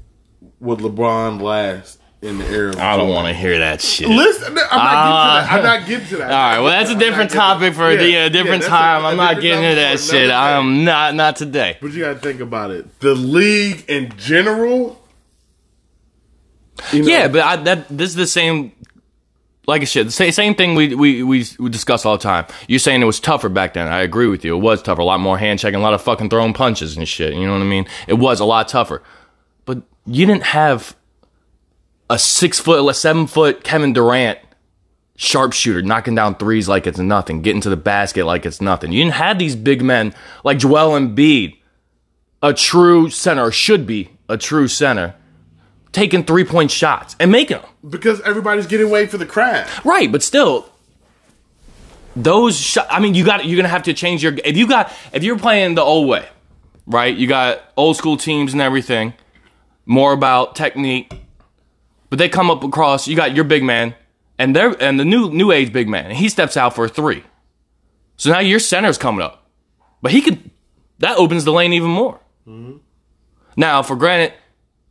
"Would 0.60 0.78
LeBron 0.78 1.40
last 1.40 1.98
in 2.22 2.38
the 2.38 2.46
era?" 2.46 2.70
Of 2.70 2.78
I 2.78 2.96
don't 2.96 3.10
want 3.10 3.28
to 3.28 3.34
hear 3.34 3.58
that 3.58 3.80
shit. 3.82 4.08
Listen, 4.08 4.46
I'm 4.48 4.54
not, 4.54 4.66
getting 4.68 4.68
to 4.70 4.72
that. 4.72 5.52
I'm 5.52 5.62
not 5.62 5.82
uh, 5.82 5.86
getting 5.86 6.08
to 6.08 6.16
that. 6.16 6.30
All 6.30 6.36
right, 6.36 6.60
well, 6.60 6.70
that's 6.70 6.90
a 6.90 6.98
different 6.98 7.30
topic 7.30 7.74
for 7.74 7.84
uh, 7.84 7.90
that. 7.90 8.00
a, 8.00 8.26
a 8.26 8.30
different 8.30 8.62
yeah, 8.62 8.68
time. 8.68 9.04
I'm 9.04 9.16
not 9.16 9.40
getting 9.40 9.62
topic 9.62 9.76
that 9.76 10.00
shit. 10.00 10.28
day. 10.28 10.32
I'm 10.32 10.84
not 10.84 11.14
not 11.14 11.36
today. 11.36 11.76
But 11.80 11.92
you 11.92 12.00
got 12.00 12.14
to 12.14 12.18
think 12.20 12.40
about 12.40 12.70
it. 12.70 13.00
The 13.00 13.14
league 13.14 13.84
in 13.88 14.16
general. 14.16 14.98
You 16.92 17.02
know, 17.02 17.08
Yeah, 17.08 17.28
but 17.28 17.40
I, 17.40 17.56
that 17.56 17.88
this 17.88 18.10
is 18.10 18.16
the 18.16 18.26
same. 18.26 18.72
Like 19.68 19.82
I 19.82 19.84
said, 19.84 20.08
the 20.08 20.10
same, 20.10 20.32
same 20.32 20.54
thing 20.56 20.74
we, 20.74 20.92
we 20.94 21.22
we 21.22 21.46
we 21.58 21.70
discuss 21.70 22.04
all 22.04 22.16
the 22.16 22.22
time. 22.22 22.46
You're 22.66 22.80
saying 22.80 23.00
it 23.00 23.04
was 23.04 23.20
tougher 23.20 23.48
back 23.48 23.74
then. 23.74 23.86
I 23.86 24.00
agree 24.00 24.26
with 24.26 24.44
you. 24.44 24.56
It 24.56 24.60
was 24.60 24.82
tougher. 24.82 25.02
A 25.02 25.04
lot 25.04 25.20
more 25.20 25.38
hand 25.38 25.60
checking, 25.60 25.78
a 25.78 25.82
lot 25.82 25.94
of 25.94 26.02
fucking 26.02 26.30
throwing 26.30 26.52
punches 26.52 26.96
and 26.96 27.06
shit. 27.06 27.34
You 27.34 27.46
know 27.46 27.52
what 27.52 27.62
I 27.62 27.66
mean? 27.66 27.86
It 28.08 28.14
was 28.14 28.40
a 28.40 28.44
lot 28.44 28.66
tougher. 28.66 29.02
But 29.64 29.82
you 30.04 30.26
didn't 30.26 30.42
have 30.42 30.96
a 32.10 32.18
six 32.18 32.58
foot, 32.60 32.88
a 32.88 32.94
seven 32.94 33.26
foot 33.26 33.64
Kevin 33.64 33.92
Durant 33.92 34.38
sharpshooter 35.16 35.82
knocking 35.82 36.14
down 36.14 36.34
threes 36.34 36.68
like 36.68 36.86
it's 36.86 36.98
nothing, 36.98 37.42
getting 37.42 37.60
to 37.62 37.70
the 37.70 37.76
basket 37.76 38.24
like 38.26 38.44
it's 38.46 38.60
nothing. 38.60 38.92
You 38.92 39.02
didn't 39.04 39.14
have 39.14 39.38
these 39.38 39.54
big 39.56 39.82
men 39.82 40.14
like 40.44 40.58
Joel 40.58 40.98
Embiid, 40.98 41.56
a 42.42 42.52
true 42.52 43.08
center, 43.08 43.44
or 43.44 43.52
should 43.52 43.86
be 43.86 44.10
a 44.28 44.36
true 44.36 44.68
center, 44.68 45.14
taking 45.92 46.24
three 46.24 46.44
point 46.44 46.70
shots 46.70 47.14
and 47.20 47.30
making 47.30 47.58
them. 47.58 47.66
because 47.88 48.20
everybody's 48.22 48.66
getting 48.66 48.86
away 48.86 49.06
for 49.06 49.18
the 49.18 49.26
crowd. 49.26 49.68
Right, 49.84 50.10
but 50.10 50.22
still, 50.22 50.68
those. 52.16 52.58
Sh- 52.58 52.78
I 52.90 53.00
mean, 53.00 53.14
you 53.14 53.24
got. 53.24 53.44
You're 53.46 53.56
gonna 53.56 53.68
have 53.68 53.84
to 53.84 53.94
change 53.94 54.22
your. 54.22 54.34
If 54.44 54.56
you 54.56 54.66
got. 54.66 54.92
If 55.12 55.22
you're 55.22 55.38
playing 55.38 55.76
the 55.76 55.82
old 55.82 56.08
way, 56.08 56.28
right? 56.86 57.14
You 57.16 57.26
got 57.26 57.62
old 57.76 57.96
school 57.96 58.16
teams 58.16 58.52
and 58.52 58.60
everything. 58.60 59.14
More 59.86 60.12
about 60.12 60.54
technique, 60.54 61.12
but 62.12 62.18
they 62.18 62.28
come 62.28 62.50
up 62.50 62.62
across. 62.62 63.08
You 63.08 63.16
got 63.16 63.34
your 63.34 63.44
big 63.44 63.64
man, 63.64 63.94
and 64.38 64.54
they're 64.54 64.76
and 64.82 65.00
the 65.00 65.04
new 65.04 65.30
new 65.30 65.50
age 65.50 65.72
big 65.72 65.88
man, 65.88 66.10
and 66.10 66.14
he 66.14 66.28
steps 66.28 66.58
out 66.58 66.74
for 66.74 66.84
a 66.84 66.88
three. 66.90 67.24
So 68.18 68.30
now 68.30 68.40
your 68.40 68.58
center's 68.58 68.98
coming 68.98 69.22
up, 69.22 69.48
but 70.02 70.12
he 70.12 70.20
could. 70.20 70.50
That 70.98 71.16
opens 71.16 71.46
the 71.46 71.52
lane 71.52 71.72
even 71.72 71.88
more. 71.88 72.20
Mm-hmm. 72.46 72.76
Now, 73.56 73.82
for 73.82 73.96
granted, 73.96 74.34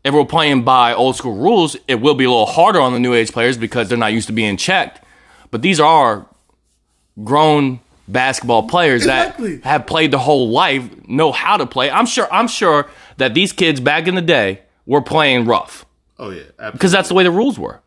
if 0.03 0.15
we're 0.15 0.25
playing 0.25 0.63
by 0.63 0.95
old 0.95 1.15
school 1.15 1.35
rules, 1.35 1.77
it 1.87 2.01
will 2.01 2.15
be 2.15 2.23
a 2.23 2.29
little 2.31 2.47
harder 2.47 2.81
on 2.81 2.91
the 2.91 2.99
new 2.99 3.13
age 3.13 3.31
players 3.31 3.55
because 3.55 3.87
they're 3.87 3.99
not 3.99 4.13
used 4.13 4.25
to 4.25 4.33
being 4.33 4.57
checked. 4.57 5.05
But 5.51 5.61
these 5.61 5.79
are 5.79 6.25
grown 7.23 7.81
basketball 8.07 8.67
players 8.67 9.03
Exactly. 9.03 9.57
that 9.57 9.65
have 9.65 9.85
played 9.85 10.09
their 10.09 10.19
whole 10.19 10.49
life, 10.49 10.89
know 11.07 11.31
how 11.31 11.57
to 11.57 11.67
play. 11.67 11.91
I'm 11.91 12.07
sure 12.07 12.27
I'm 12.33 12.47
sure 12.47 12.89
that 13.17 13.35
these 13.35 13.53
kids 13.53 13.79
back 13.79 14.07
in 14.07 14.15
the 14.15 14.23
day 14.23 14.61
were 14.87 15.03
playing 15.03 15.45
rough 15.45 15.85
Oh 16.21 16.29
yeah, 16.29 16.43
absolutely. 16.43 16.71
because 16.73 16.91
that's 16.91 17.09
the 17.09 17.15
way 17.15 17.23
the 17.23 17.31
rules 17.31 17.57
were. 17.57 17.81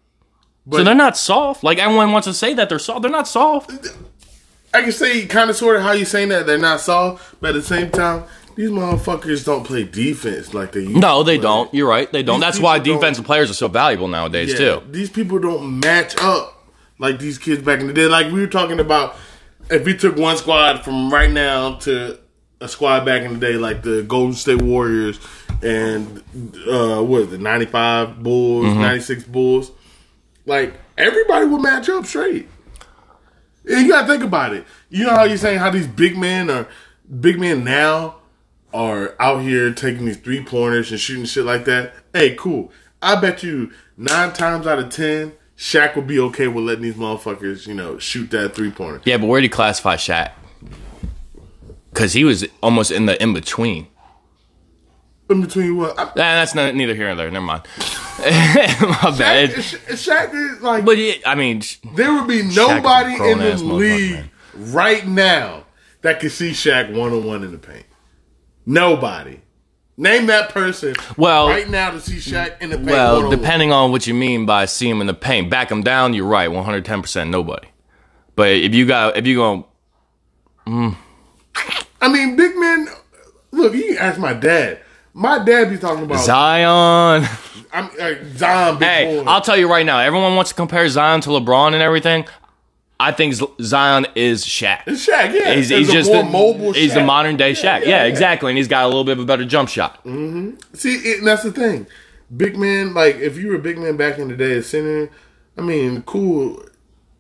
so 0.70 0.82
they're 0.82 0.94
not 0.94 1.16
soft. 1.16 1.62
Like 1.62 1.78
everyone 1.78 2.10
wants 2.12 2.26
to 2.26 2.34
say 2.34 2.52
that 2.54 2.68
they're 2.68 2.80
soft. 2.80 3.02
They're 3.02 3.10
not 3.10 3.28
soft. 3.28 3.70
I 4.74 4.82
can 4.82 4.90
say 4.90 5.24
kind 5.26 5.48
of 5.50 5.56
sort 5.56 5.76
of 5.76 5.82
how 5.82 5.92
you 5.92 6.04
saying 6.04 6.30
that 6.30 6.44
they're 6.46 6.58
not 6.58 6.80
soft, 6.80 7.40
but 7.40 7.50
at 7.50 7.54
the 7.54 7.62
same 7.62 7.92
time, 7.92 8.24
these 8.56 8.70
motherfuckers 8.70 9.44
don't 9.44 9.64
play 9.64 9.84
defense 9.84 10.52
like 10.52 10.72
they 10.72 10.80
used. 10.80 10.96
No, 10.96 11.22
they 11.22 11.38
don't. 11.38 11.72
You're 11.72 11.88
right. 11.88 12.10
They 12.10 12.24
don't. 12.24 12.40
These 12.40 12.46
That's 12.46 12.60
why 12.60 12.80
defensive 12.80 13.24
players 13.24 13.50
are 13.50 13.54
so 13.54 13.68
valuable 13.68 14.08
nowadays 14.08 14.52
Yeah, 14.52 14.58
too. 14.58 14.82
These 14.90 15.10
people 15.10 15.38
don't 15.38 15.78
match 15.78 16.16
up 16.20 16.66
like 16.98 17.20
these 17.20 17.38
kids 17.38 17.62
back 17.62 17.78
in 17.78 17.86
the 17.86 17.92
day. 17.92 18.06
Like 18.06 18.32
we 18.32 18.40
were 18.40 18.48
talking 18.48 18.80
about, 18.80 19.16
if 19.70 19.84
we 19.86 19.96
took 19.96 20.16
one 20.16 20.36
squad 20.36 20.84
from 20.84 21.12
right 21.12 21.30
now 21.30 21.76
to 21.80 22.18
a 22.60 22.66
squad 22.68 23.04
back 23.04 23.22
in 23.22 23.34
the 23.34 23.40
day, 23.40 23.54
like 23.54 23.82
the 23.82 24.02
Golden 24.02 24.34
State 24.34 24.62
Warriors 24.62 25.20
and 25.64 26.18
uh, 26.68 27.02
what 27.02 27.22
is 27.22 27.32
it, 27.32 27.40
ninety 27.40 27.66
five 27.66 28.22
Bulls, 28.22 28.66
Mm-hmm. 28.66 29.00
six 29.00 29.24
Bulls, 29.24 29.72
like 30.46 30.74
everybody 30.98 31.46
would 31.46 31.62
match 31.62 31.88
up 31.88 32.06
straight. 32.06 32.48
And 33.66 33.86
you 33.86 33.88
gotta 33.92 34.06
think 34.06 34.22
about 34.22 34.52
it. 34.52 34.66
You 34.90 35.04
know 35.04 35.10
how 35.14 35.24
you're 35.24 35.38
saying 35.38 35.58
how 35.58 35.70
these 35.70 35.86
big 35.86 36.18
men 36.18 36.50
are 36.50 36.68
big 37.20 37.40
men 37.40 37.64
now 37.64 38.16
are 38.72 39.14
out 39.20 39.40
here 39.42 39.72
taking 39.72 40.04
these 40.04 40.16
three 40.18 40.42
pointers 40.44 40.90
and 40.90 41.00
shooting 41.00 41.24
shit 41.24 41.44
like 41.44 41.64
that. 41.64 41.94
Hey, 42.12 42.34
cool. 42.34 42.70
I 43.00 43.20
bet 43.20 43.42
you 43.42 43.70
nine 43.96 44.32
times 44.32 44.66
out 44.66 44.78
of 44.78 44.90
ten, 44.90 45.32
Shaq 45.56 45.94
would 45.96 46.06
be 46.06 46.18
okay 46.18 46.48
with 46.48 46.64
letting 46.64 46.82
these 46.82 46.94
motherfuckers, 46.94 47.66
you 47.66 47.74
know, 47.74 47.98
shoot 47.98 48.30
that 48.32 48.54
three 48.54 48.70
pointer. 48.70 49.00
Yeah, 49.04 49.16
but 49.16 49.26
where 49.26 49.40
do 49.40 49.44
you 49.44 49.50
classify 49.50 49.96
Shaq? 49.96 50.32
Because 51.92 52.12
he 52.12 52.24
was 52.24 52.44
almost 52.62 52.90
in 52.90 53.06
the 53.06 53.20
in 53.22 53.32
between. 53.32 53.86
In 55.34 55.40
between 55.40 55.76
what? 55.76 55.98
I, 55.98 56.04
Nah, 56.04 56.12
that's 56.14 56.54
not, 56.54 56.74
neither 56.76 56.94
here 56.94 57.06
nor 57.08 57.16
there. 57.16 57.30
Never 57.30 57.44
mind. 57.44 57.62
My 58.18 59.14
bad. 59.18 59.50
It- 59.50 59.56
Shaq, 59.56 60.30
Shaq 60.30 60.34
is 60.34 60.62
like 60.62 60.84
but 60.84 60.96
yeah, 60.96 61.14
I 61.26 61.34
mean, 61.34 61.62
there 61.94 62.14
would 62.14 62.28
be 62.28 62.42
nobody 62.42 63.14
in 63.14 63.38
the 63.38 63.56
league 63.56 64.30
right 64.54 65.04
now 65.04 65.64
that 66.02 66.20
could 66.20 66.30
see 66.30 66.50
Shaq 66.50 66.94
one 66.96 67.12
on 67.12 67.24
one 67.26 67.42
in 67.42 67.50
the 67.50 67.58
paint. 67.58 67.84
Nobody. 68.64 69.40
Name 69.96 70.26
that 70.26 70.50
person 70.50 70.94
Well- 71.16 71.48
right 71.48 71.68
now 71.68 71.90
to 71.90 72.00
see 72.00 72.16
Shaq 72.18 72.62
in 72.62 72.70
the 72.70 72.76
paint. 72.76 72.86
well, 72.90 73.28
depending 73.28 73.72
on 73.72 73.90
what 73.90 74.06
you 74.06 74.14
mean 74.14 74.46
by 74.46 74.66
see 74.66 74.88
him 74.88 75.00
in 75.00 75.08
the 75.08 75.14
paint, 75.14 75.50
back 75.50 75.68
him 75.70 75.82
down. 75.82 76.14
You're 76.14 76.26
right, 76.26 76.48
110 76.48 77.02
percent 77.02 77.30
nobody. 77.30 77.66
But 78.36 78.50
if 78.50 78.72
you 78.72 78.86
got, 78.86 79.16
if 79.16 79.26
you 79.26 79.34
go, 79.36 79.66
mm. 80.66 80.96
I 82.00 82.08
mean, 82.08 82.36
big 82.36 82.56
men. 82.56 82.86
Look, 83.50 83.74
you 83.74 83.88
can 83.94 83.98
ask 83.98 84.18
my 84.18 84.32
dad. 84.32 84.80
My 85.16 85.38
dad 85.38 85.70
be 85.70 85.78
talking 85.78 86.04
about 86.04 86.24
Zion. 86.24 87.24
I'm 87.72 87.90
uh, 88.00 88.14
Zion. 88.36 88.78
Big 88.78 88.88
hey, 88.88 89.22
boy. 89.22 89.30
I'll 89.30 89.40
tell 89.40 89.56
you 89.56 89.70
right 89.70 89.86
now. 89.86 90.00
Everyone 90.00 90.34
wants 90.34 90.50
to 90.50 90.56
compare 90.56 90.88
Zion 90.88 91.20
to 91.22 91.30
LeBron 91.30 91.72
and 91.72 91.82
everything. 91.82 92.26
I 92.98 93.12
think 93.12 93.34
Zion 93.60 94.06
is 94.16 94.44
Shaq. 94.44 94.82
It's 94.86 95.06
Shaq. 95.06 95.32
Yeah, 95.34 95.54
He's, 95.54 95.68
he's 95.68 95.88
a 95.88 95.92
just 95.92 96.10
more 96.10 96.24
the, 96.24 96.28
mobile. 96.30 96.72
He's 96.72 96.90
Shaq. 96.90 96.94
the 96.94 97.04
modern 97.04 97.36
day 97.36 97.52
Shaq. 97.52 97.84
Yeah, 97.86 98.04
exactly. 98.04 98.50
And 98.50 98.58
he's 98.58 98.66
got 98.66 98.84
a 98.84 98.86
little 98.88 99.04
bit 99.04 99.18
of 99.18 99.22
a 99.22 99.26
better 99.26 99.44
jump 99.44 99.68
shot. 99.68 100.00
See, 100.04 100.94
it, 100.96 101.18
and 101.18 101.26
that's 101.26 101.44
the 101.44 101.52
thing. 101.52 101.86
Big 102.36 102.56
man, 102.56 102.92
like 102.92 103.16
if 103.16 103.36
you 103.38 103.48
were 103.48 103.56
a 103.56 103.60
big 103.60 103.78
man 103.78 103.96
back 103.96 104.18
in 104.18 104.28
the 104.28 104.36
day 104.36 104.58
at 104.58 104.64
center, 104.64 105.10
I 105.56 105.60
mean, 105.60 106.02
cool. 106.02 106.60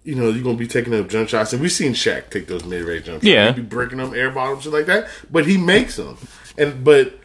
You 0.02 0.16
know, 0.16 0.30
you're 0.30 0.42
gonna 0.44 0.58
be 0.58 0.66
taking 0.66 0.94
up 0.94 1.08
jump 1.08 1.28
shots, 1.28 1.52
and 1.52 1.62
we've 1.62 1.72
seen 1.72 1.92
Shaq 1.92 2.28
take 2.30 2.48
those 2.48 2.64
mid 2.64 2.82
range 2.82 3.06
jump 3.06 3.18
shots. 3.22 3.26
Yeah. 3.26 3.52
he 3.52 3.60
be 3.60 3.66
breaking 3.66 3.98
them 3.98 4.14
air 4.14 4.30
bottoms 4.30 4.64
shit 4.64 4.72
like 4.72 4.86
that, 4.86 5.08
but 5.30 5.46
he 5.46 5.56
makes 5.56 5.96
them. 5.96 6.18
And 6.58 6.84
but 6.84 7.18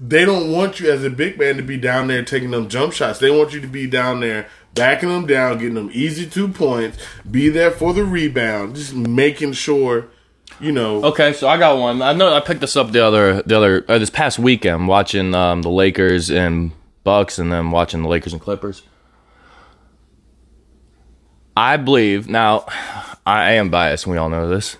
they 0.00 0.24
don't 0.24 0.50
want 0.50 0.80
you 0.80 0.90
as 0.90 1.04
a 1.04 1.10
big 1.10 1.38
man 1.38 1.56
to 1.56 1.62
be 1.62 1.76
down 1.76 2.08
there 2.08 2.24
taking 2.24 2.50
them 2.50 2.68
jump 2.68 2.92
shots. 2.92 3.18
They 3.18 3.30
want 3.30 3.52
you 3.52 3.60
to 3.60 3.66
be 3.66 3.86
down 3.86 4.20
there 4.20 4.48
backing 4.74 5.08
them 5.08 5.26
down, 5.26 5.58
getting 5.58 5.74
them 5.74 5.90
easy 5.92 6.26
two 6.26 6.48
points, 6.48 6.98
be 7.30 7.48
there 7.48 7.70
for 7.70 7.94
the 7.94 8.04
rebound, 8.04 8.76
just 8.76 8.94
making 8.94 9.52
sure, 9.52 10.08
you 10.60 10.72
know. 10.72 11.04
Okay, 11.04 11.32
so 11.32 11.48
I 11.48 11.56
got 11.58 11.78
one. 11.78 12.02
I 12.02 12.12
know 12.12 12.34
I 12.34 12.40
picked 12.40 12.60
this 12.60 12.76
up 12.76 12.92
the 12.92 13.04
other 13.04 13.42
the 13.42 13.56
other 13.56 13.84
uh, 13.88 13.98
this 13.98 14.10
past 14.10 14.38
weekend 14.38 14.88
watching 14.88 15.34
um, 15.34 15.62
the 15.62 15.70
Lakers 15.70 16.30
and 16.30 16.72
Bucks, 17.04 17.38
and 17.38 17.52
then 17.52 17.70
watching 17.70 18.02
the 18.02 18.08
Lakers 18.08 18.32
and 18.32 18.42
Clippers. 18.42 18.82
I 21.56 21.76
believe 21.76 22.28
now, 22.28 22.66
I 23.26 23.52
am 23.52 23.70
biased, 23.70 24.06
we 24.06 24.16
all 24.16 24.28
know 24.28 24.48
this, 24.48 24.76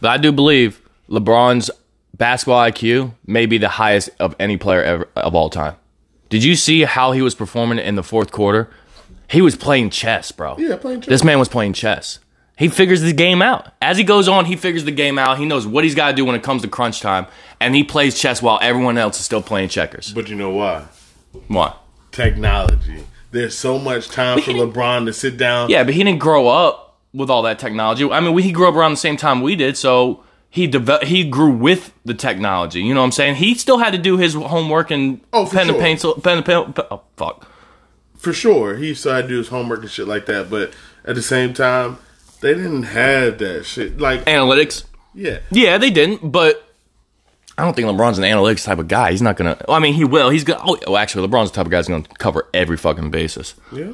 but 0.00 0.10
I 0.10 0.16
do 0.18 0.32
believe 0.32 0.80
LeBron's 1.10 1.70
basketball 2.16 2.64
IQ 2.64 3.12
may 3.26 3.46
be 3.46 3.58
the 3.58 3.68
highest 3.68 4.10
of 4.18 4.34
any 4.38 4.56
player 4.56 4.82
ever 4.82 5.08
of 5.16 5.34
all 5.34 5.50
time. 5.50 5.76
Did 6.28 6.42
you 6.42 6.56
see 6.56 6.82
how 6.82 7.12
he 7.12 7.22
was 7.22 7.34
performing 7.34 7.78
in 7.78 7.94
the 7.94 8.02
fourth 8.02 8.32
quarter? 8.32 8.68
He 9.28 9.40
was 9.40 9.56
playing 9.56 9.90
chess, 9.90 10.32
bro. 10.32 10.56
Yeah, 10.58 10.76
playing 10.76 11.02
chess. 11.02 11.08
This 11.08 11.24
man 11.24 11.38
was 11.38 11.48
playing 11.48 11.72
chess. 11.72 12.18
He 12.58 12.68
figures 12.68 13.02
the 13.02 13.12
game 13.12 13.42
out. 13.42 13.72
As 13.82 13.98
he 13.98 14.04
goes 14.04 14.28
on, 14.28 14.46
he 14.46 14.56
figures 14.56 14.84
the 14.84 14.90
game 14.90 15.18
out. 15.18 15.38
He 15.38 15.44
knows 15.44 15.66
what 15.66 15.84
he's 15.84 15.94
got 15.94 16.10
to 16.10 16.16
do 16.16 16.24
when 16.24 16.34
it 16.34 16.42
comes 16.42 16.62
to 16.62 16.68
crunch 16.68 17.00
time, 17.00 17.26
and 17.60 17.74
he 17.74 17.84
plays 17.84 18.18
chess 18.18 18.40
while 18.40 18.58
everyone 18.62 18.96
else 18.96 19.18
is 19.18 19.24
still 19.26 19.42
playing 19.42 19.68
checkers. 19.68 20.12
But 20.12 20.28
you 20.28 20.36
know 20.36 20.50
why? 20.50 20.86
Why? 21.48 21.74
Technology. 22.12 23.04
There's 23.30 23.56
so 23.56 23.78
much 23.78 24.08
time 24.08 24.40
for 24.40 24.52
LeBron 24.52 25.04
to 25.04 25.12
sit 25.12 25.36
down. 25.36 25.68
Yeah, 25.68 25.84
but 25.84 25.92
he 25.92 26.02
didn't 26.02 26.20
grow 26.20 26.48
up 26.48 26.98
with 27.12 27.28
all 27.28 27.42
that 27.42 27.58
technology. 27.58 28.10
I 28.10 28.20
mean, 28.20 28.32
we, 28.32 28.42
he 28.42 28.52
grew 28.52 28.68
up 28.68 28.74
around 28.74 28.92
the 28.92 28.96
same 28.96 29.18
time 29.18 29.42
we 29.42 29.54
did, 29.54 29.76
so 29.76 30.24
he 30.56 30.66
deve- 30.66 31.02
he 31.02 31.22
grew 31.24 31.50
with 31.50 31.92
the 32.04 32.14
technology. 32.14 32.80
You 32.82 32.94
know 32.94 33.00
what 33.00 33.06
I'm 33.06 33.12
saying? 33.12 33.36
He 33.36 33.54
still 33.54 33.78
had 33.78 33.92
to 33.92 33.98
do 33.98 34.16
his 34.16 34.34
homework 34.34 34.90
and 34.90 35.20
Oh, 35.32 35.44
pen 35.46 35.66
sure. 35.66 35.74
and 35.74 35.82
pencil, 35.84 36.14
pen 36.14 36.38
and 36.38 36.46
pen. 36.46 36.74
Oh, 36.90 37.02
fuck. 37.16 37.46
For 38.18 38.32
sure. 38.32 38.76
He 38.76 38.94
still 38.94 39.14
had 39.14 39.22
to 39.22 39.28
do 39.28 39.38
his 39.38 39.48
homework 39.48 39.82
and 39.82 39.90
shit 39.90 40.08
like 40.08 40.26
that. 40.26 40.50
But 40.50 40.72
at 41.04 41.14
the 41.14 41.22
same 41.22 41.52
time, 41.54 41.98
they 42.40 42.54
didn't 42.54 42.84
have 42.84 43.38
that 43.38 43.64
shit. 43.66 44.00
Like, 44.00 44.24
Analytics. 44.24 44.84
yeah. 45.14 45.38
Yeah, 45.50 45.78
they 45.78 45.90
didn't, 45.90 46.32
but 46.32 46.62
I 47.58 47.62
don't 47.64 47.74
think 47.76 47.88
LeBron's 47.88 48.18
an 48.18 48.24
analytics 48.24 48.64
type 48.64 48.78
of 48.78 48.88
guy. 48.88 49.10
He's 49.12 49.22
not 49.22 49.36
gonna. 49.36 49.56
I 49.68 49.78
mean, 49.78 49.94
he 49.94 50.04
will. 50.04 50.30
He's 50.30 50.44
gonna. 50.44 50.60
Oh, 50.66 50.76
well, 50.86 50.96
actually, 50.96 51.26
LeBron's 51.28 51.50
the 51.50 51.56
type 51.56 51.66
of 51.66 51.70
guy 51.70 51.78
who's 51.78 51.88
gonna 51.88 52.04
cover 52.18 52.48
every 52.52 52.76
fucking 52.76 53.10
basis. 53.10 53.54
Yeah. 53.72 53.92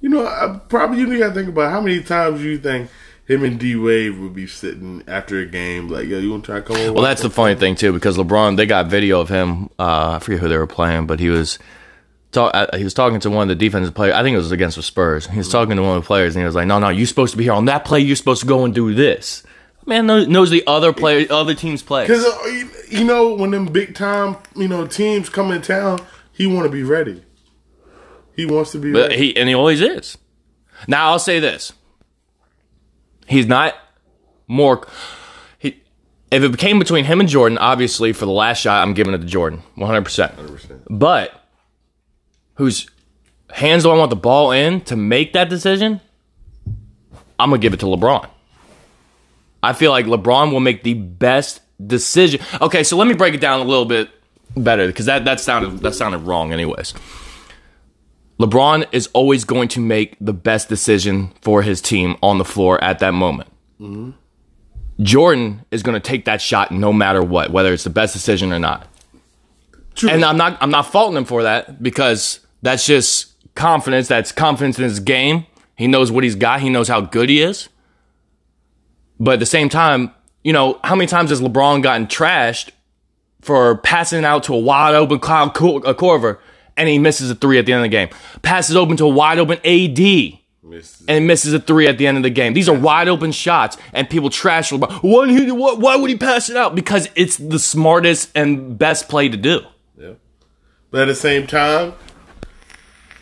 You 0.00 0.08
know, 0.08 0.26
I, 0.26 0.58
probably 0.68 0.98
you 0.98 1.18
got 1.18 1.28
to 1.28 1.34
think 1.34 1.48
about 1.48 1.70
how 1.70 1.80
many 1.80 2.02
times 2.02 2.42
you 2.42 2.58
think 2.58 2.90
him 3.26 3.44
and 3.44 3.58
D 3.58 3.76
Wade 3.76 4.18
would 4.18 4.34
be 4.34 4.46
sitting 4.46 5.02
after 5.06 5.38
a 5.40 5.46
game 5.46 5.88
like, 5.88 6.06
yo, 6.06 6.18
you 6.18 6.30
want 6.30 6.44
to 6.44 6.52
try 6.52 6.56
to 6.60 6.62
come 6.66 6.76
over? 6.76 6.92
Well, 6.92 7.02
that's 7.04 7.22
the 7.22 7.30
funny 7.30 7.54
thing 7.54 7.74
too, 7.76 7.92
because 7.92 8.16
LeBron, 8.16 8.56
they 8.56 8.66
got 8.66 8.86
video 8.88 9.20
of 9.20 9.28
him. 9.28 9.66
Uh, 9.78 10.12
I 10.12 10.18
forget 10.18 10.40
who 10.40 10.48
they 10.48 10.56
were 10.58 10.66
playing, 10.66 11.06
but 11.06 11.20
he 11.20 11.28
was. 11.28 11.58
Talk, 12.32 12.52
uh, 12.54 12.74
he 12.78 12.84
was 12.84 12.94
talking 12.94 13.20
to 13.20 13.28
one 13.30 13.42
of 13.42 13.48
the 13.58 13.62
defensive 13.62 13.94
players. 13.94 14.14
I 14.14 14.22
think 14.22 14.32
it 14.32 14.38
was 14.38 14.52
against 14.52 14.76
the 14.76 14.82
Spurs. 14.82 15.26
He 15.26 15.36
was 15.36 15.50
talking 15.50 15.76
to 15.76 15.82
one 15.82 15.98
of 15.98 16.02
the 16.02 16.06
players, 16.06 16.34
and 16.34 16.40
he 16.42 16.46
was 16.46 16.54
like, 16.54 16.66
"No, 16.66 16.78
no, 16.78 16.88
you're 16.88 17.06
supposed 17.06 17.32
to 17.32 17.36
be 17.36 17.44
here 17.44 17.52
on 17.52 17.66
that 17.66 17.84
play. 17.84 18.00
You're 18.00 18.16
supposed 18.16 18.40
to 18.40 18.46
go 18.46 18.64
and 18.64 18.74
do 18.74 18.94
this." 18.94 19.42
Man 19.84 20.06
knows, 20.06 20.28
knows 20.28 20.48
the 20.50 20.64
other 20.66 20.94
player, 20.94 21.26
other 21.30 21.52
teams' 21.54 21.82
play. 21.82 22.04
Because, 22.04 22.24
uh, 22.24 22.38
you, 22.46 22.70
you 22.88 23.04
know, 23.04 23.34
when 23.34 23.50
them 23.50 23.66
big 23.66 23.94
time, 23.94 24.36
you 24.56 24.66
know, 24.66 24.86
teams 24.86 25.28
come 25.28 25.50
in 25.52 25.60
town, 25.60 26.00
he 26.32 26.46
want 26.46 26.64
to 26.64 26.70
be 26.72 26.82
ready. 26.82 27.22
He 28.34 28.46
wants 28.46 28.72
to 28.72 28.78
be 28.78 28.92
But 28.92 29.10
ready. 29.10 29.16
he 29.18 29.36
and 29.36 29.46
he 29.48 29.54
always 29.54 29.82
is. 29.82 30.16
Now 30.88 31.10
I'll 31.10 31.18
say 31.18 31.38
this: 31.38 31.74
he's 33.26 33.46
not 33.46 33.74
more. 34.48 34.86
He, 35.58 35.80
if 36.30 36.42
it 36.42 36.50
became 36.50 36.78
between 36.78 37.04
him 37.04 37.20
and 37.20 37.28
Jordan, 37.28 37.58
obviously 37.58 38.12
for 38.12 38.26
the 38.26 38.32
last 38.32 38.58
shot, 38.58 38.86
I'm 38.86 38.94
giving 38.94 39.14
it 39.14 39.18
to 39.18 39.26
Jordan, 39.26 39.62
100. 39.74 40.02
percent 40.02 40.34
But 40.88 41.32
whose 42.54 42.88
hands 43.50 43.82
do 43.84 43.90
I 43.90 43.96
want 43.96 44.10
the 44.10 44.16
ball 44.16 44.52
in 44.52 44.80
to 44.82 44.96
make 44.96 45.32
that 45.34 45.48
decision? 45.48 46.00
I'm 47.38 47.50
gonna 47.50 47.58
give 47.58 47.74
it 47.74 47.80
to 47.80 47.86
LeBron. 47.86 48.28
I 49.62 49.72
feel 49.72 49.90
like 49.90 50.06
LeBron 50.06 50.52
will 50.52 50.60
make 50.60 50.82
the 50.82 50.94
best 50.94 51.60
decision. 51.84 52.40
Okay, 52.60 52.84
so 52.84 52.96
let 52.96 53.06
me 53.06 53.14
break 53.14 53.34
it 53.34 53.40
down 53.40 53.60
a 53.60 53.64
little 53.64 53.84
bit 53.84 54.10
better 54.56 54.86
because 54.86 55.06
that 55.06 55.24
that 55.24 55.40
sounded 55.40 55.80
that 55.80 55.94
sounded 55.94 56.18
wrong, 56.18 56.52
anyways. 56.52 56.94
LeBron 58.42 58.86
is 58.92 59.08
always 59.12 59.44
going 59.44 59.68
to 59.68 59.80
make 59.80 60.16
the 60.20 60.32
best 60.32 60.68
decision 60.68 61.32
for 61.40 61.62
his 61.62 61.80
team 61.80 62.16
on 62.22 62.38
the 62.38 62.44
floor 62.44 62.82
at 62.82 62.98
that 62.98 63.14
moment. 63.14 63.48
Jordan 65.00 65.64
is 65.70 65.82
going 65.82 65.94
to 65.94 66.00
take 66.00 66.24
that 66.26 66.40
shot 66.40 66.70
no 66.70 66.92
matter 66.92 67.22
what, 67.22 67.50
whether 67.50 67.72
it's 67.72 67.84
the 67.84 67.90
best 67.90 68.12
decision 68.12 68.52
or 68.52 68.58
not. 68.58 68.86
True. 69.94 70.10
And 70.10 70.24
I'm 70.24 70.36
not 70.36 70.56
I'm 70.60 70.70
not 70.70 70.86
faulting 70.86 71.16
him 71.16 71.24
for 71.24 71.42
that 71.42 71.82
because 71.82 72.40
that's 72.62 72.86
just 72.86 73.34
confidence. 73.54 74.08
That's 74.08 74.32
confidence 74.32 74.78
in 74.78 74.84
his 74.84 75.00
game. 75.00 75.46
He 75.76 75.86
knows 75.86 76.10
what 76.10 76.24
he's 76.24 76.36
got. 76.36 76.60
He 76.60 76.70
knows 76.70 76.88
how 76.88 77.00
good 77.00 77.28
he 77.28 77.42
is. 77.42 77.68
But 79.20 79.34
at 79.34 79.40
the 79.40 79.46
same 79.46 79.68
time, 79.68 80.12
you 80.42 80.52
know, 80.52 80.80
how 80.82 80.94
many 80.94 81.06
times 81.06 81.30
has 81.30 81.40
LeBron 81.40 81.82
gotten 81.82 82.06
trashed 82.06 82.70
for 83.40 83.76
passing 83.78 84.24
out 84.24 84.44
to 84.44 84.54
a 84.54 84.58
wide 84.58 84.94
open 84.94 85.18
Kyle 85.18 85.46
uh, 85.46 85.50
Korver 85.50 86.38
and 86.82 86.88
he 86.90 86.98
misses 86.98 87.30
a 87.30 87.34
three 87.34 87.58
at 87.58 87.66
the 87.66 87.72
end 87.72 87.78
of 87.80 87.84
the 87.84 87.88
game? 87.96 88.08
Passes 88.42 88.74
open 88.76 88.96
to 88.96 89.04
a 89.04 89.08
wide 89.08 89.38
open 89.38 89.58
AD 89.64 90.38
Missed- 90.64 91.02
and 91.08 91.26
misses 91.26 91.52
a 91.54 91.60
three 91.60 91.86
at 91.86 91.96
the 91.98 92.06
end 92.06 92.16
of 92.16 92.22
the 92.22 92.30
game. 92.30 92.54
These 92.54 92.68
are 92.68 92.76
wide 92.76 93.08
open 93.08 93.30
shots, 93.32 93.76
and 93.92 94.10
people 94.10 94.30
trash 94.30 94.70
LeBron. 94.72 95.02
Why, 95.02 95.28
he, 95.28 95.50
why, 95.52 95.74
why 95.74 95.96
would 95.96 96.10
he 96.10 96.16
pass 96.16 96.50
it 96.50 96.56
out? 96.56 96.74
Because 96.74 97.08
it's 97.14 97.36
the 97.36 97.58
smartest 97.58 98.30
and 98.34 98.76
best 98.76 99.08
play 99.08 99.28
to 99.28 99.36
do. 99.36 99.60
Yeah. 99.96 100.12
But 100.90 101.02
at 101.02 101.06
the 101.08 101.14
same 101.14 101.46
time, 101.46 101.94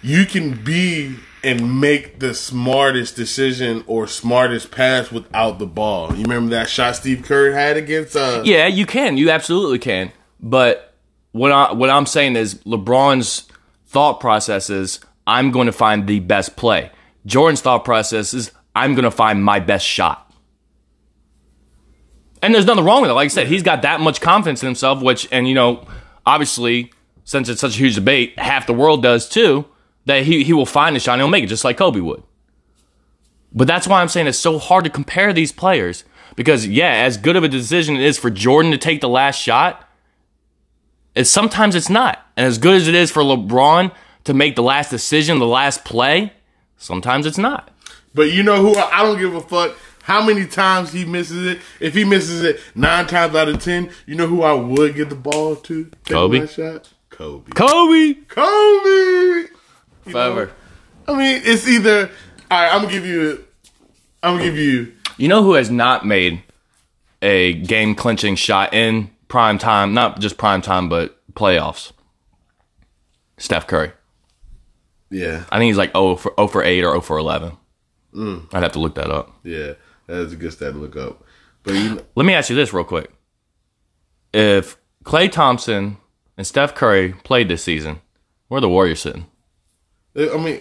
you 0.03 0.25
can 0.25 0.63
be 0.65 1.17
and 1.43 1.81
make 1.81 2.19
the 2.21 2.35
smartest 2.35 3.17
decision 3.17 3.83
or 3.87 4.07
smartest 4.07 4.71
pass 4.71 5.11
without 5.11 5.59
the 5.59 5.67
ball. 5.67 6.15
You 6.15 6.23
remember 6.23 6.51
that 6.51 6.69
shot 6.69 6.97
Steve 6.97 7.23
Kerr 7.25 7.53
had 7.53 7.77
against 7.79 8.15
uh 8.17 8.43
Yeah, 8.45 8.67
you 8.67 8.85
can. 8.87 9.17
You 9.17 9.31
absolutely 9.31 9.79
can. 9.79 10.13
But 10.39 10.95
what 11.33 11.51
I 11.53 11.73
what 11.73 11.89
I'm 11.91 12.07
saying 12.07 12.37
is 12.37 12.57
LeBron's 12.65 13.50
thought 13.91 14.21
process 14.21 14.71
is 14.71 15.01
I'm 15.27 15.51
going 15.51 15.67
to 15.67 15.73
find 15.73 16.07
the 16.07 16.21
best 16.21 16.57
play. 16.57 16.93
Jordan's 17.27 17.61
thought 17.61 17.85
process 17.85 18.33
is 18.33 18.53
I'm 18.75 18.95
going 18.95 19.05
to 19.05 19.11
find 19.11 19.45
my 19.45 19.59
best 19.59 19.85
shot. 19.85 20.33
And 22.41 22.55
there's 22.55 22.67
nothing 22.67 22.85
wrong 22.85 23.03
with 23.03 23.11
it. 23.11 23.15
Like 23.15 23.27
I 23.27 23.29
said, 23.29 23.49
he's 23.49 23.65
got 23.65 23.83
that 23.83 24.01
much 24.01 24.21
confidence 24.21 24.63
in 24.63 24.69
himself, 24.69 25.03
which 25.03 25.29
and 25.33 25.49
you 25.49 25.55
know, 25.55 25.87
obviously, 26.25 26.93
since 27.25 27.49
it's 27.49 27.61
such 27.61 27.75
a 27.75 27.79
huge 27.79 27.97
debate, 27.97 28.39
half 28.39 28.67
the 28.67 28.73
world 28.73 29.03
does 29.03 29.29
too, 29.29 29.67
that 30.07 30.23
he, 30.23 30.45
he 30.45 30.53
will 30.53 30.67
find 30.67 30.97
a 30.97 31.01
shot 31.01 31.15
and 31.15 31.23
he'll 31.23 31.29
make 31.29 31.45
it 31.45 31.49
just 31.49 31.65
like 31.65 31.77
Kobe 31.77 32.01
would. 32.01 32.23
But 33.53 33.67
that's 33.67 33.89
why 33.89 34.01
I'm 34.01 34.09
saying 34.09 34.29
it's 34.29 34.39
so 34.39 34.59
hard 34.59 34.85
to 34.85 34.91
compare 34.91 35.33
these 35.33 35.51
players. 35.53 36.05
Because 36.37 36.67
yeah, 36.67 36.93
as 36.93 37.17
good 37.17 37.37
of 37.37 37.43
a 37.43 37.49
decision 37.49 37.97
it 37.97 38.03
is 38.03 38.17
for 38.19 38.31
Jordan 38.31 38.71
to 38.71 38.79
take 38.79 39.01
the 39.01 39.09
last 39.09 39.37
shot, 39.37 39.87
it's 41.17 41.29
sometimes 41.29 41.75
it's 41.75 41.91
not. 41.91 42.25
And 42.41 42.47
as 42.47 42.57
good 42.57 42.77
as 42.77 42.89
it 42.89 42.95
is 42.95 43.11
for 43.11 43.23
LeBron 43.23 43.95
to 44.25 44.33
make 44.33 44.57
the 44.57 44.63
last 44.63 44.89
decision, 44.89 45.41
the 45.41 45.47
last 45.47 45.85
play, 45.85 46.33
sometimes 46.79 47.27
it's 47.27 47.37
not. 47.37 47.71
But 48.15 48.33
you 48.33 48.43
know 48.43 48.63
who 48.63 48.75
I, 48.77 49.01
I 49.01 49.03
don't 49.03 49.19
give 49.19 49.35
a 49.35 49.43
fuck 49.43 49.77
how 50.05 50.25
many 50.25 50.47
times 50.47 50.91
he 50.91 51.05
misses 51.05 51.47
it. 51.47 51.61
If 51.81 51.93
he 51.93 52.03
misses 52.03 52.43
it 52.43 52.59
nine 52.75 53.07
times 53.07 53.35
out 53.35 53.51
of 53.51 53.63
ten, 53.63 53.91
you 54.07 54.15
know 54.15 54.27
who 54.27 54.41
I 54.41 54.55
would 54.55 54.95
give 54.95 55.11
the 55.11 55.17
ball 55.17 55.55
to? 55.55 55.85
Take 55.85 56.15
Kobe? 56.15 56.39
my 56.39 56.47
shot? 56.47 56.91
Kobe. 57.11 57.51
Kobe 57.51 58.15
Kobe. 58.27 58.41
You 58.47 59.49
know, 60.07 60.11
forever. 60.11 60.51
I 61.07 61.13
mean, 61.13 61.43
it's 61.45 61.69
either 61.69 62.11
all 62.51 62.63
right. 62.63 62.75
I'm 62.75 62.81
gonna 62.81 62.91
give 62.91 63.05
you. 63.05 63.45
I'm 64.23 64.39
gonna 64.39 64.45
give 64.45 64.57
you. 64.57 64.95
You 65.19 65.29
know 65.29 65.43
who 65.43 65.53
has 65.53 65.71
not 65.71 66.07
made 66.07 66.43
a 67.21 67.53
game 67.53 67.95
clinching 67.95 68.37
shot 68.37 68.73
in 68.73 69.11
prime 69.29 69.59
time, 69.59 69.93
not 69.93 70.21
just 70.21 70.39
prime 70.39 70.63
time, 70.63 70.89
but 70.89 71.21
playoffs? 71.35 71.93
Steph 73.41 73.67
Curry. 73.67 73.91
Yeah, 75.11 75.45
I 75.51 75.59
think 75.59 75.69
he's 75.69 75.77
like 75.77 75.91
0 75.93 76.15
for 76.17 76.33
0 76.39 76.47
for 76.49 76.63
8 76.63 76.85
or 76.85 76.91
0 76.93 77.01
for 77.01 77.19
11. 77.19 77.57
Mm. 78.15 78.55
I'd 78.55 78.63
have 78.63 78.73
to 78.73 78.79
look 78.79 78.95
that 78.95 79.11
up. 79.11 79.35
yeah. 79.43 79.73
That's 80.07 80.33
a 80.33 80.37
good 80.37 80.53
stat 80.53 80.73
to 80.73 80.79
look 80.79 80.97
up. 80.97 81.23
But 81.63 81.75
you, 81.75 82.05
Let 82.17 82.27
me 82.27 82.35
ask 82.35 82.51
you 82.51 82.57
this 82.57 82.73
real 82.73 82.83
quick. 82.83 83.13
If 84.33 84.77
Klay 85.05 85.31
Thompson 85.31 85.99
and 86.37 86.45
Steph 86.45 86.75
Curry 86.75 87.13
played 87.23 87.47
this 87.49 87.63
season, 87.63 88.01
where 88.49 88.59
are 88.59 88.61
the 88.61 88.69
Warriors 88.69 89.01
sitting? 89.03 89.27
I 90.17 90.37
mean, 90.37 90.61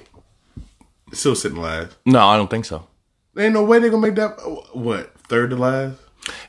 still 1.14 1.34
sitting 1.36 1.58
last. 1.60 1.96
No, 2.06 2.20
I 2.28 2.38
don't 2.38 2.50
think 2.50 2.66
so. 2.66 2.86
There 3.34 3.46
ain't 3.46 3.56
no 3.56 3.64
way 3.64 3.80
they're 3.80 3.90
gonna 3.90 4.06
make 4.06 4.16
that. 4.18 4.38
What 4.74 5.16
third 5.22 5.50
to 5.50 5.56
last? 5.56 5.98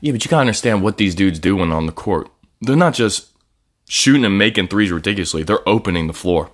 Yeah, 0.03 0.13
but 0.13 0.23
you 0.23 0.31
gotta 0.31 0.43
understand 0.43 0.83
what 0.83 0.99
these 0.99 1.15
dudes 1.15 1.39
do 1.39 1.57
when 1.57 1.73
on 1.73 1.87
the 1.87 1.93
court. 1.93 2.29
They're 2.61 2.77
not 2.77 2.93
just 2.93 3.30
shooting 3.91 4.25
and 4.25 4.39
making 4.39 4.69
threes 4.69 4.93
ridiculously. 4.93 5.43
They're 5.43 5.69
opening 5.69 6.07
the 6.07 6.13
floor. 6.13 6.49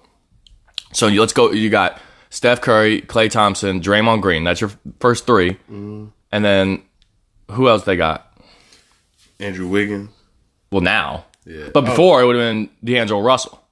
So 0.93 1.07
you, 1.07 1.21
let's 1.21 1.35
go. 1.35 1.53
You 1.53 1.69
got 1.69 2.01
Steph 2.31 2.63
Curry, 2.63 3.03
Klay 3.03 3.31
Thompson, 3.31 3.81
Draymond 3.83 4.23
Green. 4.23 4.43
That's 4.43 4.61
your 4.61 4.71
first 5.01 5.27
3 5.27 5.51
mm-hmm. 5.51 6.07
and 6.33 6.45
then 6.45 6.83
who 7.51 7.69
else 7.69 7.85
they 7.85 7.97
got? 7.97 8.33
Andrew 9.39 9.69
Wiggins. 9.69 10.11
Well, 10.73 10.81
now 10.81 11.27
Yeah. 11.45 11.69
But 11.75 11.85
oh. 11.85 11.87
before 11.87 12.23
it 12.23 12.27
would 12.27 12.37
have 12.37 12.55
been 12.55 12.71
D'Angelo 12.83 13.21
Russell. 13.21 13.63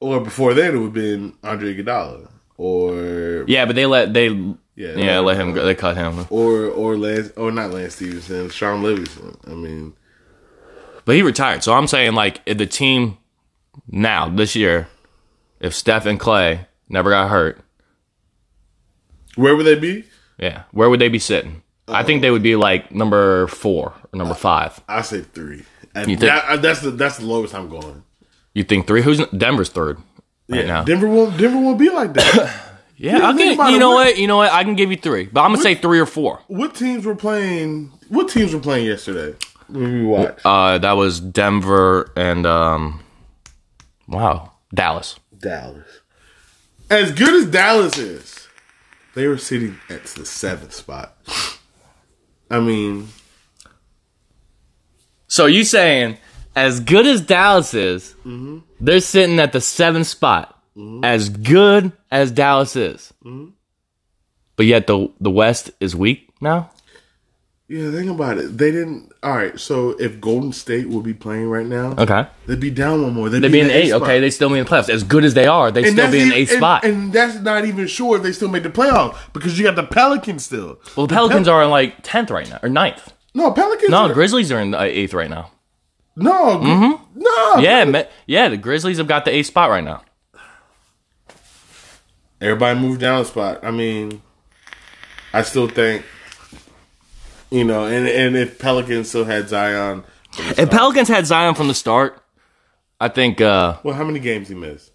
or 0.00 0.20
before 0.20 0.54
then, 0.54 0.74
it 0.74 0.78
would 0.78 0.84
have 0.84 0.94
been 0.94 1.34
Andre 1.44 1.74
Iguodala 1.74 2.30
or 2.56 3.44
Yeah, 3.46 3.66
but 3.66 3.76
they 3.76 3.84
let 3.84 4.14
they 4.14 4.28
Yeah, 4.28 4.96
yeah, 4.96 5.18
let 5.18 5.36
him 5.36 5.52
go. 5.52 5.66
They 5.66 5.74
cut 5.74 5.98
him. 5.98 6.26
or 6.30 6.64
or 6.66 6.96
Lance 6.96 7.30
or 7.36 7.52
not 7.52 7.72
Lance 7.72 7.96
Stephenson, 7.96 8.48
Shaun 8.48 8.82
Livingston. 8.82 9.36
I 9.46 9.50
mean, 9.50 9.92
But 11.10 11.16
he 11.16 11.22
retired. 11.22 11.64
So 11.64 11.72
I'm 11.72 11.88
saying 11.88 12.12
like 12.14 12.40
if 12.46 12.56
the 12.58 12.66
team 12.66 13.18
now 13.88 14.28
this 14.28 14.54
year, 14.54 14.86
if 15.58 15.74
Steph 15.74 16.06
and 16.06 16.20
Clay 16.20 16.66
never 16.88 17.10
got 17.10 17.28
hurt, 17.30 17.60
where 19.34 19.56
would 19.56 19.66
they 19.66 19.74
be? 19.74 20.04
yeah, 20.38 20.62
where 20.70 20.88
would 20.88 21.00
they 21.00 21.08
be 21.08 21.18
sitting? 21.18 21.62
I 21.88 22.04
think 22.04 22.22
they 22.22 22.30
would 22.30 22.44
be 22.44 22.54
like 22.54 22.92
number 22.92 23.48
four 23.48 23.92
or 24.12 24.16
number 24.16 24.34
five. 24.36 24.80
I 24.88 25.02
say 25.02 25.22
three. 25.22 25.64
And 25.96 26.08
You 26.08 26.16
think- 26.16 26.30
that, 26.30 26.62
that's 26.62 26.80
the 26.82 26.92
that's 26.92 27.18
the 27.18 27.26
lowest 27.26 27.56
I'm 27.56 27.68
going. 27.68 28.04
You 28.54 28.62
think 28.62 28.86
three? 28.86 29.02
Who's 29.02 29.18
Denver's 29.36 29.70
third 29.70 29.96
right 30.48 30.60
Yeah, 30.60 30.66
now? 30.66 30.84
Denver 30.84 31.08
won't 31.08 31.36
Denver 31.36 31.58
won't 31.58 31.80
be 31.80 31.90
like 31.90 32.14
that. 32.14 32.66
Yeah, 32.96 33.26
I'll 33.26 33.34
get, 33.34 33.56
you 33.72 33.78
know 33.80 33.90
what- 33.94 34.08
what? 34.08 34.18
You 34.18 34.28
know 34.28 34.36
what? 34.36 34.52
I 34.52 34.62
can 34.62 34.76
give 34.76 34.92
you 34.92 34.96
three, 34.96 35.24
but 35.24 35.40
I'm 35.40 35.50
gonna 35.52 35.62
say 35.62 35.74
three 35.74 35.98
or 35.98 36.06
four. 36.06 36.38
what 36.46 36.76
teams 36.76 37.04
were 37.04 37.16
playing? 37.16 37.90
What 38.10 38.28
teams 38.28 38.54
were 38.54 38.60
playing 38.60 38.86
yesterday? 38.86 39.36
We 39.72 40.04
watched 40.04 40.40
Uh, 40.44 40.78
that 40.78 40.92
was 40.92 41.20
Denver 41.20 42.10
and 42.16 42.46
um, 42.46 43.00
wow, 44.08 44.52
Dallas. 44.74 45.18
Dallas. 45.38 45.86
As 46.90 47.12
good 47.12 47.34
as 47.34 47.46
Dallas 47.50 47.96
is, 47.98 48.48
they 49.14 49.26
were 49.26 49.38
sitting 49.38 49.76
at 49.88 50.04
the 50.04 50.26
seventh 50.26 50.74
spot. 50.74 51.16
I 52.50 52.58
mean, 52.60 53.08
So 55.28 55.46
you 55.46 55.62
saying 55.64 56.18
as 56.56 56.80
good 56.80 57.06
as 57.06 57.20
Dallas 57.20 57.74
is, 57.74 58.14
they're 58.80 59.00
sitting 59.00 59.38
at 59.38 59.52
the 59.52 59.60
seventh 59.60 60.08
spot. 60.08 60.56
As 61.02 61.28
good 61.28 61.92
as 62.10 62.30
Dallas 62.32 62.74
is, 62.74 63.12
but 64.56 64.66
yet 64.66 64.86
the 64.86 65.12
the 65.20 65.30
West 65.30 65.70
is 65.78 65.94
weak 65.94 66.30
now. 66.40 66.70
Yeah, 67.70 67.90
think 67.92 68.10
about 68.10 68.38
it. 68.38 68.58
They 68.58 68.70
didn't. 68.72 69.12
All 69.22 69.36
right, 69.36 69.58
so 69.60 69.90
if 70.00 70.20
Golden 70.20 70.52
State 70.52 70.88
would 70.88 71.04
be 71.04 71.14
playing 71.14 71.48
right 71.48 71.66
now, 71.66 71.94
Okay, 71.96 72.26
they'd 72.46 72.58
be 72.58 72.70
down 72.70 73.02
one 73.02 73.14
more. 73.14 73.28
They'd, 73.28 73.40
they'd 73.40 73.52
be 73.52 73.60
in 73.60 73.68
the 73.68 73.76
eight. 73.76 73.88
spot. 73.90 74.02
Okay, 74.02 74.18
they 74.18 74.30
still 74.30 74.48
be 74.48 74.58
in 74.58 74.64
the 74.64 74.70
playoffs. 74.70 74.88
As 74.88 75.04
good 75.04 75.24
as 75.24 75.34
they 75.34 75.46
are, 75.46 75.70
they 75.70 75.84
still 75.90 76.10
be 76.10 76.20
in 76.20 76.30
the 76.30 76.36
and- 76.40 76.48
spot. 76.48 76.84
and 76.84 77.12
that's 77.12 77.36
not 77.36 77.64
even 77.64 77.86
sure 77.86 78.16
if 78.16 78.22
they 78.24 78.32
still 78.32 78.48
make 78.48 78.62
the 78.64 78.70
playoffs 78.70 79.16
because 79.32 79.58
you 79.58 79.64
got 79.64 79.76
the 79.76 79.84
Pelicans 79.84 80.44
still. 80.44 80.78
well, 80.96 81.06
the 81.06 81.14
Pelicans 81.14 81.46
are 81.48 81.62
in 81.62 81.70
like 81.70 81.96
tenth 82.02 82.30
right 82.30 82.48
now 82.50 82.58
or 82.62 82.68
ninth. 82.68 83.12
No, 83.34 83.52
Pelicans. 83.52 83.90
No, 83.90 84.08
are, 84.08 84.12
Grizzlies 84.12 84.50
are 84.50 84.58
in 84.60 84.72
the 84.72 84.80
eighth 84.82 85.14
right 85.14 85.30
now. 85.30 85.52
no, 86.16 86.58
Mhm. 86.58 87.00
no. 87.14 87.56
Yeah, 87.60 88.04
yeah, 88.26 88.48
the 88.48 88.56
Grizzlies 88.56 88.98
have 88.98 89.06
got 89.06 89.24
the 89.24 89.32
eighth 89.34 89.46
spot 89.46 89.70
right 89.70 89.84
now. 89.84 90.02
Everybody 92.40 92.80
moved 92.80 93.00
down 93.00 93.20
a 93.20 93.24
spot. 93.24 93.60
I 93.62 93.70
mean, 93.70 94.22
I 95.32 95.42
still 95.42 95.68
think, 95.68 96.04
you 97.50 97.64
know, 97.64 97.86
and 97.86 98.06
and 98.08 98.36
if 98.36 98.58
Pelicans 98.58 99.08
still 99.08 99.24
had 99.24 99.48
Zion, 99.48 100.04
If 100.38 100.70
Pelicans 100.70 101.08
had 101.08 101.26
Zion 101.26 101.54
from 101.54 101.68
the 101.68 101.74
start, 101.74 102.22
I 103.00 103.08
think 103.08 103.40
uh, 103.40 103.78
well, 103.82 103.94
how 103.94 104.04
many 104.04 104.18
games 104.20 104.48
he 104.48 104.54
missed? 104.54 104.92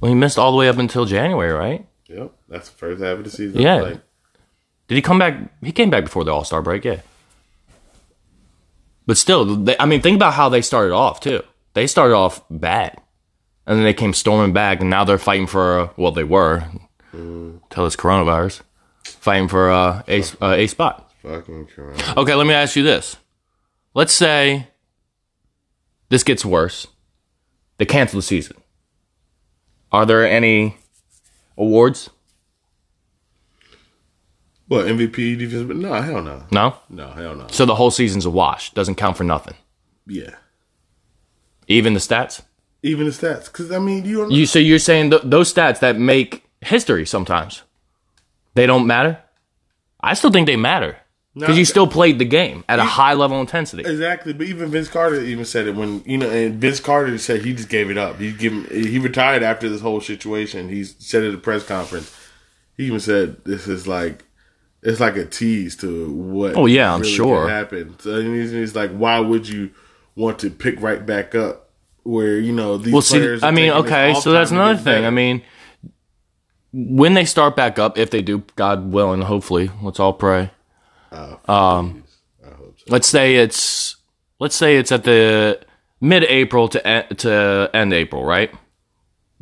well, 0.00 0.08
he 0.10 0.14
missed 0.14 0.38
all 0.38 0.50
the 0.52 0.56
way 0.58 0.68
up 0.68 0.78
until 0.78 1.04
January, 1.04 1.52
right? 1.52 1.86
Yep, 2.08 2.32
that's 2.48 2.68
the 2.70 2.76
first 2.76 3.02
half 3.02 3.18
of 3.18 3.24
the 3.24 3.30
season. 3.30 3.60
Yeah. 3.60 3.80
Like, 3.82 4.00
Did 4.88 4.94
he 4.96 5.02
come 5.02 5.18
back? 5.18 5.36
He 5.62 5.72
came 5.72 5.90
back 5.90 6.04
before 6.04 6.24
the 6.24 6.32
All 6.32 6.44
Star 6.44 6.62
break, 6.62 6.84
yeah. 6.84 7.00
But 9.06 9.16
still, 9.16 9.44
they, 9.56 9.76
I 9.78 9.86
mean, 9.86 10.02
think 10.02 10.16
about 10.16 10.34
how 10.34 10.48
they 10.48 10.62
started 10.62 10.92
off 10.94 11.20
too. 11.20 11.42
They 11.74 11.86
started 11.86 12.14
off 12.14 12.42
bad, 12.50 12.96
and 13.66 13.78
then 13.78 13.84
they 13.84 13.94
came 13.94 14.12
storming 14.12 14.52
back, 14.52 14.80
and 14.80 14.90
now 14.90 15.04
they're 15.04 15.18
fighting 15.18 15.46
for 15.46 15.90
well, 15.96 16.12
they 16.12 16.24
were 16.24 16.64
till 17.12 17.84
this 17.84 17.96
coronavirus, 17.96 18.60
fighting 19.20 19.48
for 19.48 19.70
uh, 19.70 20.02
a 20.08 20.22
uh, 20.40 20.52
a 20.54 20.66
spot. 20.66 21.12
fucking 21.22 21.66
correct. 21.66 22.16
Okay, 22.16 22.34
let 22.34 22.46
me 22.46 22.54
ask 22.54 22.74
you 22.76 22.82
this. 22.82 23.16
Let's 23.94 24.12
say 24.12 24.68
this 26.08 26.22
gets 26.24 26.44
worse. 26.44 26.86
They 27.78 27.86
cancel 27.86 28.18
the 28.18 28.22
season. 28.22 28.56
Are 29.92 30.04
there 30.06 30.26
any 30.26 30.76
awards? 31.56 32.10
What 34.68 34.86
MVP 34.86 35.36
defense? 35.38 35.64
But 35.64 35.76
no, 35.76 35.92
hell 36.00 36.22
no, 36.22 36.44
No. 36.52 36.76
no, 36.88 37.10
hell 37.10 37.34
no. 37.34 37.46
So 37.48 37.66
the 37.66 37.74
whole 37.74 37.90
season's 37.90 38.24
a 38.24 38.30
wash. 38.30 38.72
Doesn't 38.72 38.94
count 38.94 39.16
for 39.16 39.24
nothing. 39.24 39.54
Yeah, 40.06 40.34
Even 41.68 41.94
the 41.94 42.00
stats. 42.00 42.42
even 42.82 43.06
the 43.06 43.12
stats. 43.12 43.46
Because 43.46 43.70
I 43.72 43.78
mean, 43.78 44.04
you. 44.04 44.30
You 44.30 44.46
so 44.46 44.58
you're 44.58 44.78
saying 44.78 45.10
th- 45.10 45.22
those 45.24 45.52
stats 45.52 45.80
that 45.80 45.98
make 45.98 46.44
history 46.60 47.04
sometimes 47.06 47.62
they 48.60 48.66
don't 48.66 48.86
matter? 48.86 49.18
I 50.00 50.14
still 50.14 50.30
think 50.30 50.46
they 50.46 50.56
matter 50.56 50.96
because 51.34 51.50
No, 51.50 51.58
you 51.58 51.64
still 51.64 51.86
played 51.86 52.18
the 52.18 52.24
game 52.24 52.64
at 52.68 52.78
a 52.78 52.84
high 52.84 53.14
level 53.14 53.40
intensity. 53.40 53.84
Exactly, 53.84 54.32
but 54.32 54.46
even 54.46 54.70
Vince 54.70 54.88
Carter 54.88 55.20
even 55.20 55.44
said 55.44 55.66
it 55.66 55.74
when 55.74 56.02
you 56.04 56.18
know, 56.18 56.28
and 56.28 56.60
Vince 56.60 56.80
Carter 56.80 57.16
said 57.18 57.44
he 57.44 57.54
just 57.54 57.68
gave 57.68 57.90
it 57.90 57.98
up. 57.98 58.18
He 58.18 58.32
give 58.32 58.70
he 58.70 58.98
retired 58.98 59.42
after 59.42 59.68
this 59.68 59.80
whole 59.80 60.00
situation. 60.00 60.68
He 60.68 60.84
said 60.84 61.24
at 61.24 61.34
a 61.34 61.38
press 61.38 61.64
conference, 61.64 62.14
he 62.76 62.84
even 62.86 63.00
said 63.00 63.44
this 63.44 63.66
is 63.68 63.86
like 63.86 64.24
it's 64.82 65.00
like 65.00 65.16
a 65.16 65.24
tease 65.24 65.76
to 65.76 66.10
what. 66.10 66.56
Oh, 66.56 66.66
yeah, 66.66 66.94
I'm 66.94 67.00
really 67.00 67.12
sure. 67.12 67.46
can 67.46 67.50
happen. 67.50 67.96
So 68.00 68.20
he's, 68.20 68.50
he's 68.50 68.74
like, 68.74 68.90
why 68.90 69.20
would 69.20 69.48
you 69.48 69.70
want 70.16 70.38
to 70.40 70.50
pick 70.50 70.80
right 70.80 71.04
back 71.04 71.34
up 71.34 71.70
where 72.02 72.38
you 72.38 72.52
know 72.52 72.78
these 72.78 72.92
Well, 72.92 73.02
see, 73.02 73.18
players? 73.18 73.42
I 73.42 73.50
mean, 73.50 73.70
okay, 73.70 74.14
so 74.14 74.32
that's 74.32 74.50
another 74.50 74.76
thing. 74.76 74.84
better? 74.84 75.06
I 75.06 75.10
mean, 75.10 75.42
when 76.72 77.14
they 77.14 77.24
start 77.24 77.56
back 77.56 77.78
up, 77.78 77.98
if 77.98 78.10
they 78.10 78.22
do, 78.22 78.44
God 78.56 78.92
willing, 78.92 79.22
hopefully, 79.22 79.70
let's 79.82 79.98
all 80.00 80.12
pray. 80.12 80.50
Um, 81.48 82.04
let's 82.88 83.08
say 83.08 83.36
it's 83.36 83.96
let's 84.38 84.54
say 84.56 84.76
it's 84.76 84.92
at 84.92 85.04
the 85.04 85.60
mid 86.00 86.22
April 86.24 86.68
to 86.68 86.86
en- 86.86 87.08
to 87.16 87.70
end 87.74 87.92
April, 87.92 88.24
right? 88.24 88.52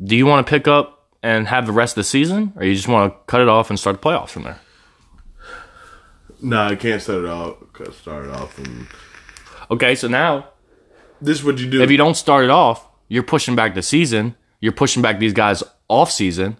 Do 0.03 0.15
you 0.15 0.25
want 0.25 0.45
to 0.45 0.49
pick 0.49 0.67
up 0.67 1.07
and 1.21 1.47
have 1.47 1.65
the 1.65 1.71
rest 1.73 1.91
of 1.93 1.95
the 1.97 2.03
season, 2.05 2.53
or 2.55 2.63
you 2.63 2.73
just 2.73 2.87
want 2.87 3.13
to 3.13 3.19
cut 3.27 3.41
it 3.41 3.47
off 3.49 3.69
and 3.69 3.77
start 3.79 4.01
the 4.01 4.07
playoffs 4.09 4.29
from 4.29 4.43
there? 4.43 4.59
no, 6.41 6.61
I 6.63 6.75
can't 6.75 7.01
start 7.01 7.23
it 7.25 7.29
off. 7.29 7.57
Start 7.93 8.25
it 8.25 8.31
off, 8.31 8.57
and 8.57 8.87
Okay, 9.71 9.93
so 9.95 10.07
now 10.07 10.49
this 11.21 11.37
is 11.39 11.43
what 11.43 11.57
you 11.59 11.69
do. 11.69 11.81
if 11.81 11.91
you 11.91 11.97
don't 11.97 12.15
start 12.15 12.43
it 12.43 12.49
off, 12.49 12.87
you're 13.07 13.23
pushing 13.23 13.55
back 13.55 13.75
the 13.75 13.81
season. 13.81 14.35
You're 14.61 14.71
pushing 14.73 15.01
back 15.01 15.19
these 15.19 15.33
guys 15.33 15.63
off 15.87 16.11
season. 16.11 16.57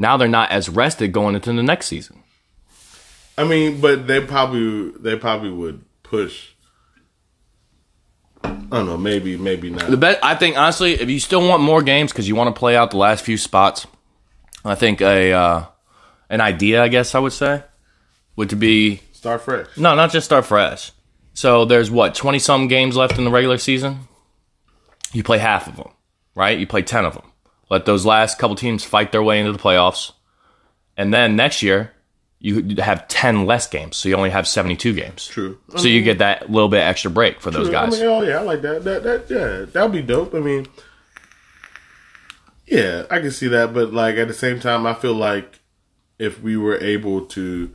Now 0.00 0.16
they're 0.16 0.28
not 0.28 0.50
as 0.50 0.70
rested 0.70 1.12
going 1.12 1.34
into 1.34 1.52
the 1.52 1.62
next 1.62 1.86
season. 1.86 2.22
I 3.36 3.44
mean, 3.44 3.82
but 3.82 4.06
they 4.06 4.24
probably 4.24 4.92
they 4.98 5.14
probably 5.16 5.50
would 5.50 5.84
push. 6.02 6.52
I 8.42 8.48
don't 8.70 8.86
know. 8.86 8.96
Maybe 8.96 9.36
maybe 9.36 9.68
not. 9.68 9.90
The 9.90 9.98
best, 9.98 10.20
I 10.22 10.36
think 10.36 10.56
honestly, 10.56 10.94
if 10.94 11.10
you 11.10 11.20
still 11.20 11.46
want 11.46 11.62
more 11.62 11.82
games 11.82 12.12
because 12.12 12.26
you 12.26 12.34
want 12.34 12.54
to 12.54 12.58
play 12.58 12.76
out 12.76 12.92
the 12.92 12.96
last 12.96 13.22
few 13.22 13.36
spots, 13.36 13.86
I 14.64 14.74
think 14.74 15.02
a 15.02 15.32
uh, 15.32 15.64
an 16.30 16.40
idea, 16.40 16.82
I 16.82 16.88
guess 16.88 17.14
I 17.14 17.18
would 17.18 17.34
say, 17.34 17.62
would 18.36 18.48
to 18.50 18.56
be 18.56 19.02
Start 19.12 19.42
fresh. 19.42 19.66
no, 19.76 19.94
not 19.94 20.12
just 20.12 20.24
start 20.24 20.46
fresh. 20.46 20.92
So 21.34 21.66
there's 21.66 21.90
what 21.90 22.14
twenty 22.14 22.38
some 22.38 22.68
games 22.68 22.96
left 22.96 23.18
in 23.18 23.24
the 23.24 23.30
regular 23.30 23.58
season. 23.58 24.08
You 25.12 25.22
play 25.22 25.36
half 25.36 25.68
of 25.68 25.76
them, 25.76 25.90
right? 26.34 26.58
You 26.58 26.66
play 26.66 26.80
ten 26.80 27.04
of 27.04 27.12
them. 27.12 27.29
Let 27.70 27.86
those 27.86 28.04
last 28.04 28.38
couple 28.38 28.56
teams 28.56 28.84
fight 28.84 29.12
their 29.12 29.22
way 29.22 29.38
into 29.38 29.52
the 29.52 29.58
playoffs, 29.58 30.12
and 30.96 31.14
then 31.14 31.36
next 31.36 31.62
year 31.62 31.92
you 32.40 32.76
have 32.78 33.06
ten 33.06 33.46
less 33.46 33.68
games, 33.68 33.96
so 33.96 34.08
you 34.08 34.16
only 34.16 34.30
have 34.30 34.48
seventy 34.48 34.74
two 34.74 34.92
games. 34.92 35.28
True. 35.28 35.58
So 35.76 35.86
you 35.86 36.02
get 36.02 36.18
that 36.18 36.50
little 36.50 36.68
bit 36.68 36.80
extra 36.80 37.10
break 37.10 37.40
for 37.40 37.50
those 37.50 37.68
I 37.68 37.72
guys. 37.72 37.92
mean, 38.00 38.08
oh 38.08 38.22
yeah, 38.22 38.38
I 38.38 38.42
like 38.42 38.62
that. 38.62 38.82
That 38.84 39.02
that 39.04 39.30
yeah, 39.30 39.64
that 39.66 39.82
would 39.82 39.92
be 39.92 40.02
dope. 40.02 40.34
I 40.34 40.40
mean, 40.40 40.66
yeah, 42.66 43.04
I 43.10 43.20
can 43.20 43.30
see 43.30 43.48
that. 43.48 43.72
But 43.72 43.92
like 43.92 44.16
at 44.16 44.26
the 44.26 44.34
same 44.34 44.58
time, 44.58 44.84
I 44.86 44.94
feel 44.94 45.14
like 45.14 45.60
if 46.18 46.42
we 46.42 46.56
were 46.56 46.78
able 46.78 47.24
to, 47.26 47.72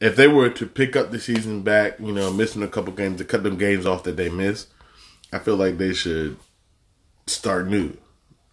if 0.00 0.16
they 0.16 0.28
were 0.28 0.48
to 0.48 0.66
pick 0.66 0.96
up 0.96 1.10
the 1.10 1.20
season 1.20 1.62
back, 1.62 2.00
you 2.00 2.12
know, 2.12 2.32
missing 2.32 2.62
a 2.62 2.68
couple 2.68 2.92
games 2.92 3.18
to 3.18 3.24
cut 3.24 3.42
them 3.42 3.58
games 3.58 3.84
off 3.84 4.04
that 4.04 4.16
they 4.16 4.30
missed, 4.30 4.68
I 5.32 5.38
feel 5.38 5.56
like 5.56 5.76
they 5.76 5.92
should 5.92 6.38
start 7.26 7.66
new 7.66 7.94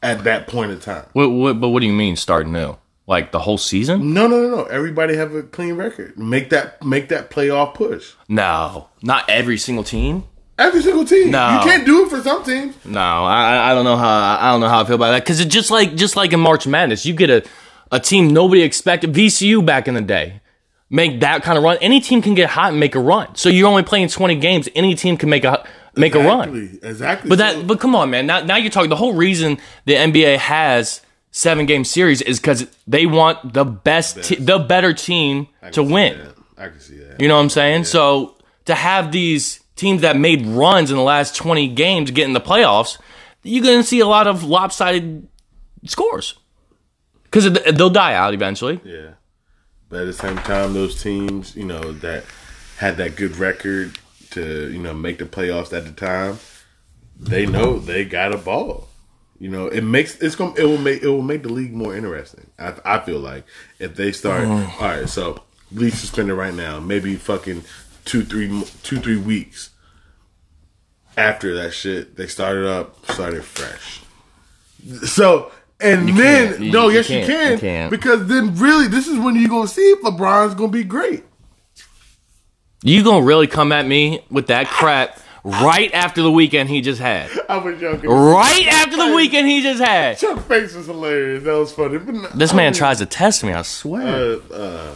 at 0.06 0.24
that 0.24 0.48
point 0.48 0.72
in 0.72 0.80
time. 0.80 1.06
What, 1.14 1.30
what, 1.30 1.60
but 1.60 1.70
what 1.70 1.80
do 1.82 1.88
you 1.88 1.94
mean 1.94 2.16
start 2.16 2.48
new? 2.48 2.78
Like 3.08 3.32
the 3.32 3.40
whole 3.40 3.58
season? 3.58 4.14
No, 4.14 4.28
no, 4.28 4.42
no, 4.42 4.56
no. 4.56 4.64
Everybody 4.64 5.16
have 5.16 5.36
a 5.36 5.44
clean 5.44 5.76
record. 5.76 6.18
Make 6.18 6.50
that 6.50 6.84
make 6.84 7.10
that 7.10 7.30
playoff 7.30 7.76
push. 7.76 8.14
No, 8.28 8.90
not 9.04 9.30
every 9.30 9.58
single 9.58 9.84
team. 9.84 10.24
Every 10.58 10.82
single 10.82 11.06
team. 11.06 11.30
No. 11.32 11.56
You 11.56 11.60
can't 11.70 11.86
do 11.86 12.06
it 12.06 12.10
for 12.10 12.22
some 12.22 12.44
teams. 12.44 12.74
No, 12.86 13.00
I 13.00 13.72
I- 13.72 13.76
don't 13.76 13.84
know 13.84 13.98
how 13.98 14.38
I 14.40 14.52
don't 14.52 14.62
know 14.62 14.70
how 14.70 14.82
I 14.82 14.86
feel 14.86 14.96
about 14.96 15.12
that 15.12 15.24
because 15.24 15.40
it's 15.40 15.54
just 15.54 15.70
like 15.70 15.96
just 15.96 16.16
like 16.16 16.34
in 16.34 16.40
March 16.40 16.66
Madness, 16.66 17.06
you 17.06 17.14
get 17.14 17.30
a 17.30 17.44
a 17.92 18.00
team 18.00 18.30
nobody 18.30 18.64
expected. 18.64 19.14
VCU 19.14 19.64
back 19.64 19.88
in 19.88 19.94
the 19.94 20.02
day 20.02 20.42
make 20.90 21.20
that 21.20 21.44
kind 21.44 21.58
of 21.58 21.64
run. 21.64 21.78
Any 21.82 22.00
team 22.00 22.22
can 22.22 22.36
get 22.36 22.50
hot 22.50 22.70
and 22.72 22.80
make 22.80 22.96
a 22.96 23.00
run. 23.00 23.36
So 23.36 23.50
you're 23.50 23.68
only 23.68 23.84
playing 23.84 24.08
20 24.10 24.36
games. 24.36 24.70
Any 24.76 24.96
team 24.96 25.18
can 25.18 25.30
make 25.30 25.44
a 25.44 25.68
make 25.98 26.16
a 26.16 26.20
run. 26.20 26.50
Exactly. 26.56 26.90
Exactly. 26.90 27.30
But 27.30 27.38
that, 27.40 27.68
but 27.68 27.80
come 27.80 27.96
on, 27.96 28.10
man. 28.10 28.26
Now, 28.28 28.42
now 28.42 28.58
you're 28.58 28.72
talking. 28.72 28.90
The 28.90 28.96
whole 28.96 29.14
reason 29.14 29.58
the 29.86 29.94
NBA 29.94 30.38
has 30.38 31.02
seven 31.32 31.66
game 31.66 31.84
series 31.84 32.22
is 32.22 32.40
because 32.40 32.68
they 32.88 33.06
want 33.06 33.54
the 33.54 33.66
best, 33.66 34.24
te- 34.24 34.36
the 34.36 34.60
better 34.60 34.94
team 34.94 35.48
to 35.72 35.84
win. 35.84 36.18
that. 36.18 36.36
I 36.58 36.70
can 36.70 36.80
see 36.80 36.98
that. 36.98 37.20
You 37.20 37.28
know 37.28 37.36
what 37.36 37.42
I'm 37.44 37.50
saying? 37.50 37.84
So 37.86 38.38
to 38.66 38.76
have 38.76 39.12
these 39.12 39.62
teams 39.76 40.02
that 40.02 40.16
made 40.18 40.46
runs 40.46 40.90
in 40.90 40.98
the 40.98 41.04
last 41.04 41.36
20 41.36 41.68
games 41.70 42.12
get 42.12 42.26
in 42.26 42.34
the 42.34 42.40
playoffs, 42.42 42.98
you're 43.44 43.64
going 43.64 43.80
to 43.80 43.84
see 43.84 44.00
a 44.00 44.08
lot 44.08 44.28
of 44.28 44.44
lopsided 44.44 45.28
scores 45.86 46.36
because 47.26 47.52
they'll 47.52 47.90
die 47.90 48.14
out 48.14 48.34
eventually. 48.34 48.80
Yeah. 48.84 49.12
But 49.90 50.02
at 50.02 50.06
the 50.06 50.14
same 50.14 50.38
time, 50.38 50.74
those 50.74 51.02
teams, 51.02 51.56
you 51.56 51.66
know, 51.66 51.92
that 51.92 52.24
had 52.78 52.98
that 52.98 53.16
good 53.16 53.38
record 53.38 53.98
to, 54.36 54.72
you 54.72 54.80
know, 54.80 54.94
make 54.94 55.18
the 55.18 55.26
playoffs 55.26 55.76
at 55.76 55.84
the 55.86 55.92
time, 55.92 56.40
they 57.20 57.46
know 57.46 57.80
they 57.80 58.06
got 58.06 58.34
a 58.34 58.38
ball. 58.38 58.88
You 59.40 59.50
know, 59.50 59.68
it 59.68 59.82
makes 59.82 60.22
it's 60.22 60.36
to 60.36 60.54
it 60.58 60.64
will 60.64 60.78
make 60.78 61.02
it 61.04 61.08
will 61.10 61.22
make 61.22 61.44
the 61.44 61.50
league 61.50 61.74
more 61.74 61.94
interesting. 61.96 62.48
I, 62.58 62.76
I 62.86 63.00
feel 63.00 63.20
like 63.20 63.44
if 63.80 63.96
they 63.96 64.12
start, 64.14 64.46
all 64.46 64.58
right, 64.80 65.10
so 65.10 65.44
league 65.74 65.94
suspended 65.94 66.38
right 66.38 66.54
now, 66.54 66.80
maybe 66.80 67.16
fucking 67.16 67.64
two 68.06 68.24
three 68.24 68.48
two 68.84 69.00
three 69.00 69.18
weeks 69.18 69.72
after 71.18 71.56
that 71.56 71.74
shit, 71.74 72.16
they 72.16 72.28
started 72.28 72.66
up, 72.66 73.06
started 73.12 73.44
fresh. 73.44 74.02
So 75.04 75.52
and 75.82 76.10
then. 76.18 76.64
You- 76.64 76.72
no, 76.72 76.88
you 76.88 76.96
yes 76.96 77.10
you 77.10 77.26
can, 77.26 77.58
You 77.86 77.90
because 77.90 78.28
then 78.28 78.56
really 78.56 78.88
this 78.88 79.08
is 79.08 79.18
when 79.20 79.36
you're 79.36 79.50
gonna 79.50 79.68
see 79.68 79.82
if 79.92 80.02
LeBron's 80.02 80.56
gonna 80.56 80.70
be 80.72 80.84
great. 80.86 81.24
You 82.84 83.04
going 83.04 83.22
to 83.22 83.28
really 83.28 83.48
come 83.48 83.72
at 83.72 83.86
me 83.86 84.24
with 84.30 84.48
that 84.48 84.68
crap 84.68 85.20
right 85.44 85.92
after 85.94 86.22
the 86.22 86.32
weekend 86.32 86.70
he 86.70 86.82
just 86.82 87.00
had? 87.02 87.30
I 87.50 87.58
was 87.58 87.80
joking. 87.80 88.10
Right 88.10 88.68
after 88.68 88.98
the 88.98 89.16
weekend 89.16 89.48
he 89.48 89.62
just 89.62 89.82
had. 89.82 90.18
Chuck 90.20 90.40
face 90.48 90.76
was 90.76 90.88
hilarious. 90.88 91.44
That 91.44 91.54
was 91.54 91.72
funny. 91.74 91.98
This 92.36 92.54
man 92.54 92.74
tries 92.74 93.00
to 93.00 93.06
test 93.06 93.44
me, 93.44 93.54
I 93.54 93.62
swear. 93.64 94.40
Uh, 94.52 94.54
uh, 94.54 94.96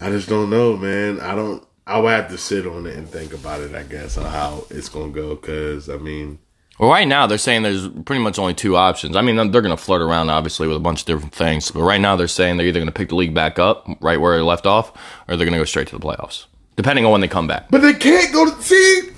I 0.00 0.10
just 0.10 0.28
don't 0.28 0.50
know, 0.50 0.76
man. 0.76 1.20
I 1.20 1.34
don't. 1.34 1.64
I 1.86 1.98
would 1.98 2.10
have 2.10 2.30
to 2.30 2.38
sit 2.38 2.66
on 2.66 2.86
it 2.86 2.96
and 2.96 3.08
think 3.08 3.32
about 3.34 3.60
it. 3.60 3.74
I 3.74 3.82
guess 3.82 4.16
on 4.16 4.24
how 4.24 4.64
it's 4.70 4.88
gonna 4.88 5.12
go. 5.12 5.34
Because 5.34 5.88
I 5.90 5.96
mean, 5.96 6.38
Well, 6.78 6.88
right 6.90 7.06
now 7.06 7.26
they're 7.26 7.38
saying 7.38 7.62
there's 7.62 7.88
pretty 7.88 8.22
much 8.22 8.38
only 8.38 8.54
two 8.54 8.76
options. 8.76 9.16
I 9.16 9.22
mean, 9.22 9.36
they're 9.36 9.62
going 9.62 9.76
to 9.76 9.82
flirt 9.82 10.00
around 10.00 10.30
obviously 10.30 10.68
with 10.68 10.76
a 10.76 10.80
bunch 10.80 11.00
of 11.00 11.06
different 11.06 11.34
things, 11.34 11.70
but 11.70 11.82
right 11.82 12.00
now 12.00 12.16
they're 12.16 12.28
saying 12.28 12.56
they're 12.56 12.66
either 12.66 12.78
going 12.80 12.86
to 12.86 12.92
pick 12.92 13.08
the 13.08 13.16
league 13.16 13.34
back 13.34 13.58
up 13.58 13.86
right 14.00 14.20
where 14.20 14.38
it 14.38 14.44
left 14.44 14.64
off, 14.66 14.92
or 15.28 15.36
they're 15.36 15.44
going 15.46 15.52
to 15.52 15.58
go 15.58 15.64
straight 15.64 15.88
to 15.88 15.98
the 15.98 16.04
playoffs, 16.04 16.46
depending 16.76 17.04
on 17.04 17.12
when 17.12 17.20
they 17.20 17.28
come 17.28 17.46
back. 17.46 17.70
but 17.70 17.82
they 17.82 17.94
can't 17.94 18.32
go 18.32 18.50
to 18.50 18.62
see. 18.62 19.10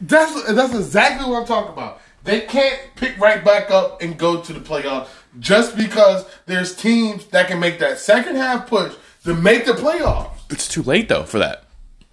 That's 0.00 0.52
that's 0.52 0.74
exactly 0.74 1.28
what 1.30 1.40
I'm 1.40 1.46
talking 1.46 1.72
about. 1.72 2.00
They 2.24 2.40
can't 2.42 2.80
pick 2.96 3.18
right 3.18 3.44
back 3.44 3.70
up 3.70 4.00
and 4.02 4.18
go 4.18 4.40
to 4.40 4.52
the 4.52 4.60
playoffs 4.60 5.08
just 5.40 5.76
because 5.76 6.24
there's 6.46 6.74
teams 6.74 7.26
that 7.26 7.48
can 7.48 7.60
make 7.60 7.78
that 7.80 7.98
second 7.98 8.36
half 8.36 8.66
push 8.66 8.94
to 9.24 9.34
make 9.34 9.66
the 9.66 9.72
playoffs. 9.72 10.30
It's 10.50 10.68
too 10.68 10.82
late 10.82 11.08
though 11.08 11.24
for 11.24 11.38
that. 11.38 11.64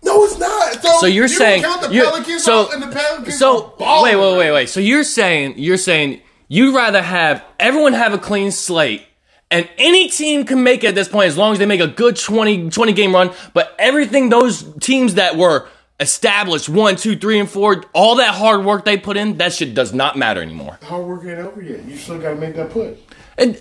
No, 0.03 0.23
it's 0.23 0.37
not. 0.39 0.81
So, 0.81 0.97
So 1.01 1.05
you're 1.05 1.25
you 1.25 1.27
saying 1.29 1.61
count 1.63 1.81
the 1.81 1.89
Pelicans 1.89 2.43
so 2.43 2.71
and 2.71 2.81
the 2.81 2.87
Pelicans 2.87 3.37
so 3.37 3.73
wait 3.79 4.15
wait 4.15 4.37
wait 4.37 4.51
wait. 4.51 4.69
So 4.69 4.79
you're 4.79 5.03
saying 5.03 5.55
you're 5.57 5.77
saying 5.77 6.21
you'd 6.47 6.75
rather 6.75 7.01
have 7.01 7.43
everyone 7.59 7.93
have 7.93 8.13
a 8.13 8.17
clean 8.17 8.51
slate. 8.51 9.03
And 9.51 9.69
any 9.77 10.09
team 10.09 10.45
can 10.45 10.63
make 10.63 10.85
it 10.85 10.87
at 10.87 10.95
this 10.95 11.09
point 11.09 11.27
as 11.27 11.37
long 11.37 11.51
as 11.51 11.59
they 11.59 11.65
make 11.65 11.81
a 11.81 11.87
good 11.87 12.15
20, 12.15 12.69
20 12.69 12.93
game 12.93 13.13
run. 13.13 13.31
But 13.53 13.75
everything 13.77 14.29
those 14.29 14.63
teams 14.79 15.15
that 15.15 15.35
were 15.35 15.67
established 15.99 16.69
one, 16.69 16.95
two, 16.95 17.17
three, 17.17 17.37
and 17.39 17.49
four, 17.49 17.83
all 17.93 18.15
that 18.15 18.33
hard 18.33 18.65
work 18.65 18.85
they 18.85 18.97
put 18.97 19.17
in, 19.17 19.37
that 19.37 19.53
shit 19.53 19.73
does 19.73 19.93
not 19.93 20.17
matter 20.17 20.41
anymore. 20.41 20.79
Hard 20.83 21.05
work 21.05 21.25
ain't 21.25 21.39
over 21.39 21.61
yet. 21.61 21.83
You 21.85 21.97
still 21.97 22.17
got 22.17 22.29
to 22.29 22.35
make 22.35 22.55
that 22.55 22.71
push. 22.71 22.97
And 23.37 23.59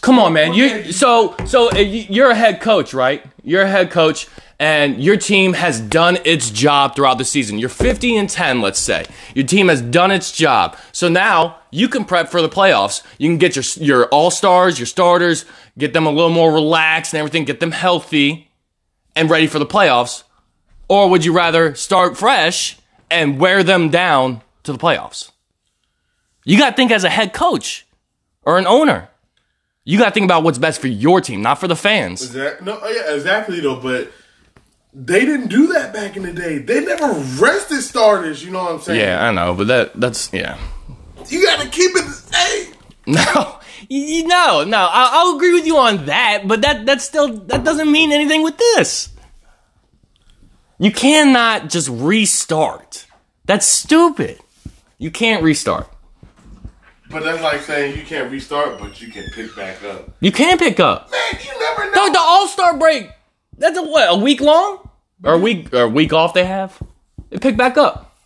come 0.00 0.18
on, 0.18 0.32
man. 0.32 0.54
You 0.54 0.92
so 0.92 1.34
so 1.46 1.70
uh, 1.72 1.76
you- 1.78 2.06
you're 2.08 2.30
a 2.30 2.34
head 2.34 2.60
coach, 2.60 2.92
right? 2.94 3.24
You're 3.42 3.62
a 3.62 3.68
head 3.68 3.90
coach, 3.90 4.28
and 4.58 5.02
your 5.02 5.16
team 5.16 5.54
has 5.54 5.80
done 5.80 6.18
its 6.24 6.50
job 6.50 6.94
throughout 6.94 7.18
the 7.18 7.24
season. 7.24 7.58
You're 7.58 7.68
50 7.70 8.16
and 8.16 8.28
10, 8.28 8.60
let's 8.60 8.78
say. 8.78 9.06
Your 9.34 9.46
team 9.46 9.68
has 9.68 9.80
done 9.80 10.10
its 10.10 10.30
job. 10.32 10.76
So 10.92 11.08
now 11.08 11.56
you 11.70 11.88
can 11.88 12.04
prep 12.04 12.28
for 12.28 12.42
the 12.42 12.48
playoffs. 12.48 13.02
You 13.18 13.28
can 13.30 13.38
get 13.38 13.56
your 13.56 13.64
your 13.84 14.06
all 14.08 14.30
stars, 14.30 14.78
your 14.78 14.86
starters, 14.86 15.44
get 15.78 15.92
them 15.92 16.06
a 16.06 16.10
little 16.10 16.30
more 16.30 16.52
relaxed 16.52 17.12
and 17.14 17.18
everything, 17.18 17.44
get 17.44 17.60
them 17.60 17.72
healthy 17.72 18.50
and 19.16 19.28
ready 19.30 19.46
for 19.46 19.58
the 19.58 19.66
playoffs. 19.66 20.22
Or 20.88 21.08
would 21.08 21.24
you 21.24 21.32
rather 21.32 21.74
start 21.74 22.16
fresh 22.16 22.76
and 23.10 23.38
wear 23.38 23.62
them 23.62 23.90
down 23.90 24.42
to 24.64 24.72
the 24.72 24.78
playoffs? 24.78 25.30
You 26.44 26.58
got 26.58 26.70
to 26.70 26.76
think 26.76 26.90
as 26.90 27.04
a 27.04 27.08
head 27.10 27.32
coach 27.32 27.86
or 28.42 28.58
an 28.58 28.66
owner. 28.66 29.08
You 29.84 29.98
got 29.98 30.06
to 30.06 30.10
think 30.12 30.24
about 30.24 30.42
what's 30.42 30.58
best 30.58 30.80
for 30.80 30.88
your 30.88 31.20
team, 31.20 31.42
not 31.42 31.54
for 31.58 31.66
the 31.68 31.76
fans. 31.76 32.22
Exact, 32.22 32.62
no, 32.62 32.78
oh, 32.80 32.88
yeah, 32.90 33.14
exactly 33.14 33.60
though. 33.60 33.80
But 33.80 34.12
they 34.92 35.24
didn't 35.24 35.48
do 35.48 35.68
that 35.68 35.92
back 35.94 36.16
in 36.16 36.22
the 36.22 36.32
day. 36.32 36.58
They 36.58 36.84
never 36.84 37.12
rested 37.42 37.82
starters. 37.82 38.44
You 38.44 38.50
know 38.50 38.62
what 38.62 38.72
I'm 38.72 38.80
saying? 38.80 39.00
Yeah, 39.00 39.26
I 39.26 39.32
know, 39.32 39.54
but 39.54 39.66
that 39.68 39.98
that's 39.98 40.32
yeah. 40.32 40.58
You 41.28 41.42
got 41.44 41.60
to 41.62 41.68
keep 41.68 41.90
it. 41.94 42.04
Hey, 42.34 42.72
No, 43.06 43.58
you, 43.88 44.00
you- 44.00 44.26
no, 44.26 44.64
no. 44.64 44.78
I, 44.78 45.10
I'll 45.12 45.36
agree 45.36 45.52
with 45.54 45.66
you 45.66 45.78
on 45.78 46.06
that, 46.06 46.42
but 46.46 46.60
that 46.62 46.86
that 46.86 47.00
still 47.00 47.38
that 47.46 47.64
doesn't 47.64 47.90
mean 47.90 48.12
anything 48.12 48.42
with 48.42 48.58
this. 48.58 49.08
You 50.78 50.92
cannot 50.92 51.68
just 51.70 51.88
restart. 51.90 53.06
That's 53.46 53.66
stupid. 53.66 54.38
You 54.98 55.10
can't 55.10 55.42
restart. 55.42 55.88
But 57.10 57.22
that's 57.24 57.42
like 57.42 57.60
saying 57.62 57.96
you 57.96 58.04
can't 58.04 58.30
restart, 58.30 58.78
but 58.78 59.00
you 59.00 59.08
can 59.08 59.24
pick 59.30 59.54
back 59.56 59.82
up. 59.84 60.08
You 60.20 60.32
can 60.32 60.58
pick 60.58 60.78
up. 60.80 61.10
Man, 61.10 61.20
you 61.44 61.58
never 61.60 61.84
know. 61.86 62.06
No, 62.06 62.12
the 62.12 62.18
All 62.20 62.46
Star 62.48 62.78
break. 62.78 63.10
That's 63.58 63.76
a 63.76 63.82
what? 63.82 64.08
A 64.10 64.16
week 64.16 64.40
long 64.40 64.88
or 65.24 65.34
a 65.34 65.38
week 65.38 65.72
or 65.74 65.82
a 65.82 65.88
week 65.88 66.12
off? 66.12 66.32
They 66.34 66.44
have. 66.44 66.80
They 67.30 67.38
pick 67.38 67.56
back 67.56 67.76
up. 67.76 68.16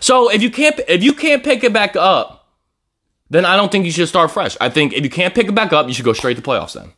So 0.00 0.30
if 0.30 0.42
you 0.42 0.50
can't 0.50 0.78
if 0.88 1.02
you 1.02 1.12
can't 1.12 1.42
pick 1.42 1.64
it 1.64 1.72
back 1.72 1.96
up, 1.96 2.48
then 3.28 3.44
I 3.44 3.56
don't 3.56 3.70
think 3.72 3.84
you 3.86 3.90
should 3.92 4.08
start 4.08 4.30
fresh. 4.30 4.56
I 4.60 4.68
think 4.68 4.92
if 4.92 5.02
you 5.04 5.10
can't 5.10 5.34
pick 5.34 5.48
it 5.48 5.54
back 5.54 5.72
up, 5.72 5.88
you 5.88 5.94
should 5.94 6.04
go 6.04 6.12
straight 6.12 6.36
to 6.36 6.42
playoffs. 6.42 6.74
Then 6.74 6.92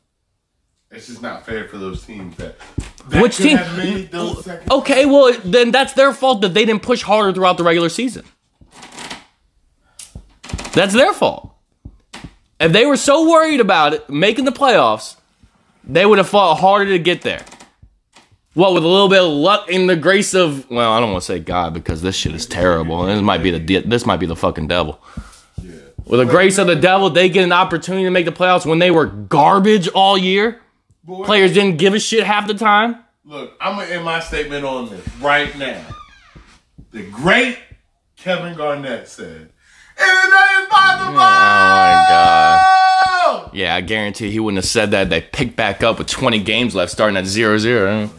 It's 0.91 1.07
just 1.07 1.23
not 1.23 1.47
fair 1.47 1.69
for 1.69 1.79
those 1.79 2.05
teams 2.05 2.37
that. 2.37 2.57
that 3.09 3.23
which 3.23 3.37
team? 3.37 3.57
have 3.57 3.77
made 3.79 4.11
those 4.11 4.47
Okay, 4.71 5.07
well 5.07 5.33
then 5.45 5.71
that's 5.71 5.93
their 5.95 6.13
fault 6.13 6.43
that 6.43 6.55
they 6.55 6.65
didn't 6.65 6.83
push 6.83 7.03
harder 7.03 7.33
throughout 7.33 7.57
the 7.59 7.65
regular 7.65 7.89
season. 7.89 8.25
That's 10.73 10.95
their 10.95 11.13
fault. 11.13 11.53
If 12.59 12.73
they 12.73 12.87
were 12.87 12.97
so 12.97 13.29
worried 13.29 13.61
about 13.61 13.95
it 13.95 14.09
making 14.09 14.45
the 14.45 14.53
playoffs, 14.53 15.17
they 15.85 16.07
would 16.07 16.19
have 16.19 16.29
fought 16.29 16.57
harder 16.57 16.87
to 16.91 16.99
get 16.99 17.23
there. 17.23 17.45
What 18.55 18.75
with 18.75 18.85
a 18.85 18.89
little 18.89 19.09
bit 19.09 19.23
of 19.23 19.31
luck 19.31 19.71
and 19.73 19.89
the 19.89 19.97
grace 19.97 20.35
of 20.35 20.69
well, 20.71 20.93
I 20.93 21.01
don't 21.01 21.11
want 21.11 21.23
to 21.23 21.27
say 21.27 21.39
God 21.39 21.73
because 21.73 22.03
this 22.03 22.15
shit 22.15 22.35
is 22.35 22.47
terrible. 22.47 23.03
And 23.03 23.17
this 23.17 23.23
might 23.23 23.43
be 23.43 23.51
the 23.51 23.81
this 23.81 24.05
might 24.05 24.19
be 24.19 24.27
the 24.27 24.37
fucking 24.37 24.69
devil. 24.69 25.01
Yeah. 25.63 25.73
With 26.05 26.21
the 26.21 26.27
grace 26.27 26.59
of 26.59 26.67
the 26.67 26.77
devil, 26.77 27.09
they 27.09 27.29
get 27.29 27.45
an 27.45 27.53
opportunity 27.53 28.05
to 28.05 28.11
make 28.11 28.27
the 28.27 28.33
playoffs 28.33 28.67
when 28.67 28.79
they 28.79 28.91
were 28.91 29.07
garbage 29.07 29.89
all 29.89 30.19
year. 30.19 30.61
Boy, 31.05 31.25
Players 31.25 31.55
didn't 31.55 31.79
give 31.79 31.95
a 31.95 31.99
shit 31.99 32.25
half 32.25 32.47
the 32.47 32.55
time. 32.55 32.99
Look, 33.25 33.57
I'm 33.61 33.77
gonna 33.77 33.89
end 33.89 34.05
my 34.05 34.21
statement 34.21 34.65
on 34.65 34.91
this 34.91 35.07
right 35.17 35.57
now. 35.59 35.85
The 36.91 37.05
great 37.11 37.59
Kevin 38.17 38.55
Garnett 38.55 39.09
said, 39.09 39.52
Oh 40.05 41.13
my 41.15 42.07
god. 42.09 43.51
Yeah, 43.55 43.75
I 43.75 43.81
guarantee 43.81 44.31
he 44.31 44.41
wouldn't 44.41 44.59
have 44.59 44.65
said 44.65 44.91
that. 44.93 45.11
They 45.11 45.21
picked 45.21 45.57
back 45.57 45.83
up 45.83 45.99
with 45.99 46.07
20 46.09 46.41
games 46.43 46.75
left, 46.75 46.91
starting 46.93 47.17
at 47.17 47.27
0 47.27 47.59
0. 47.59 48.11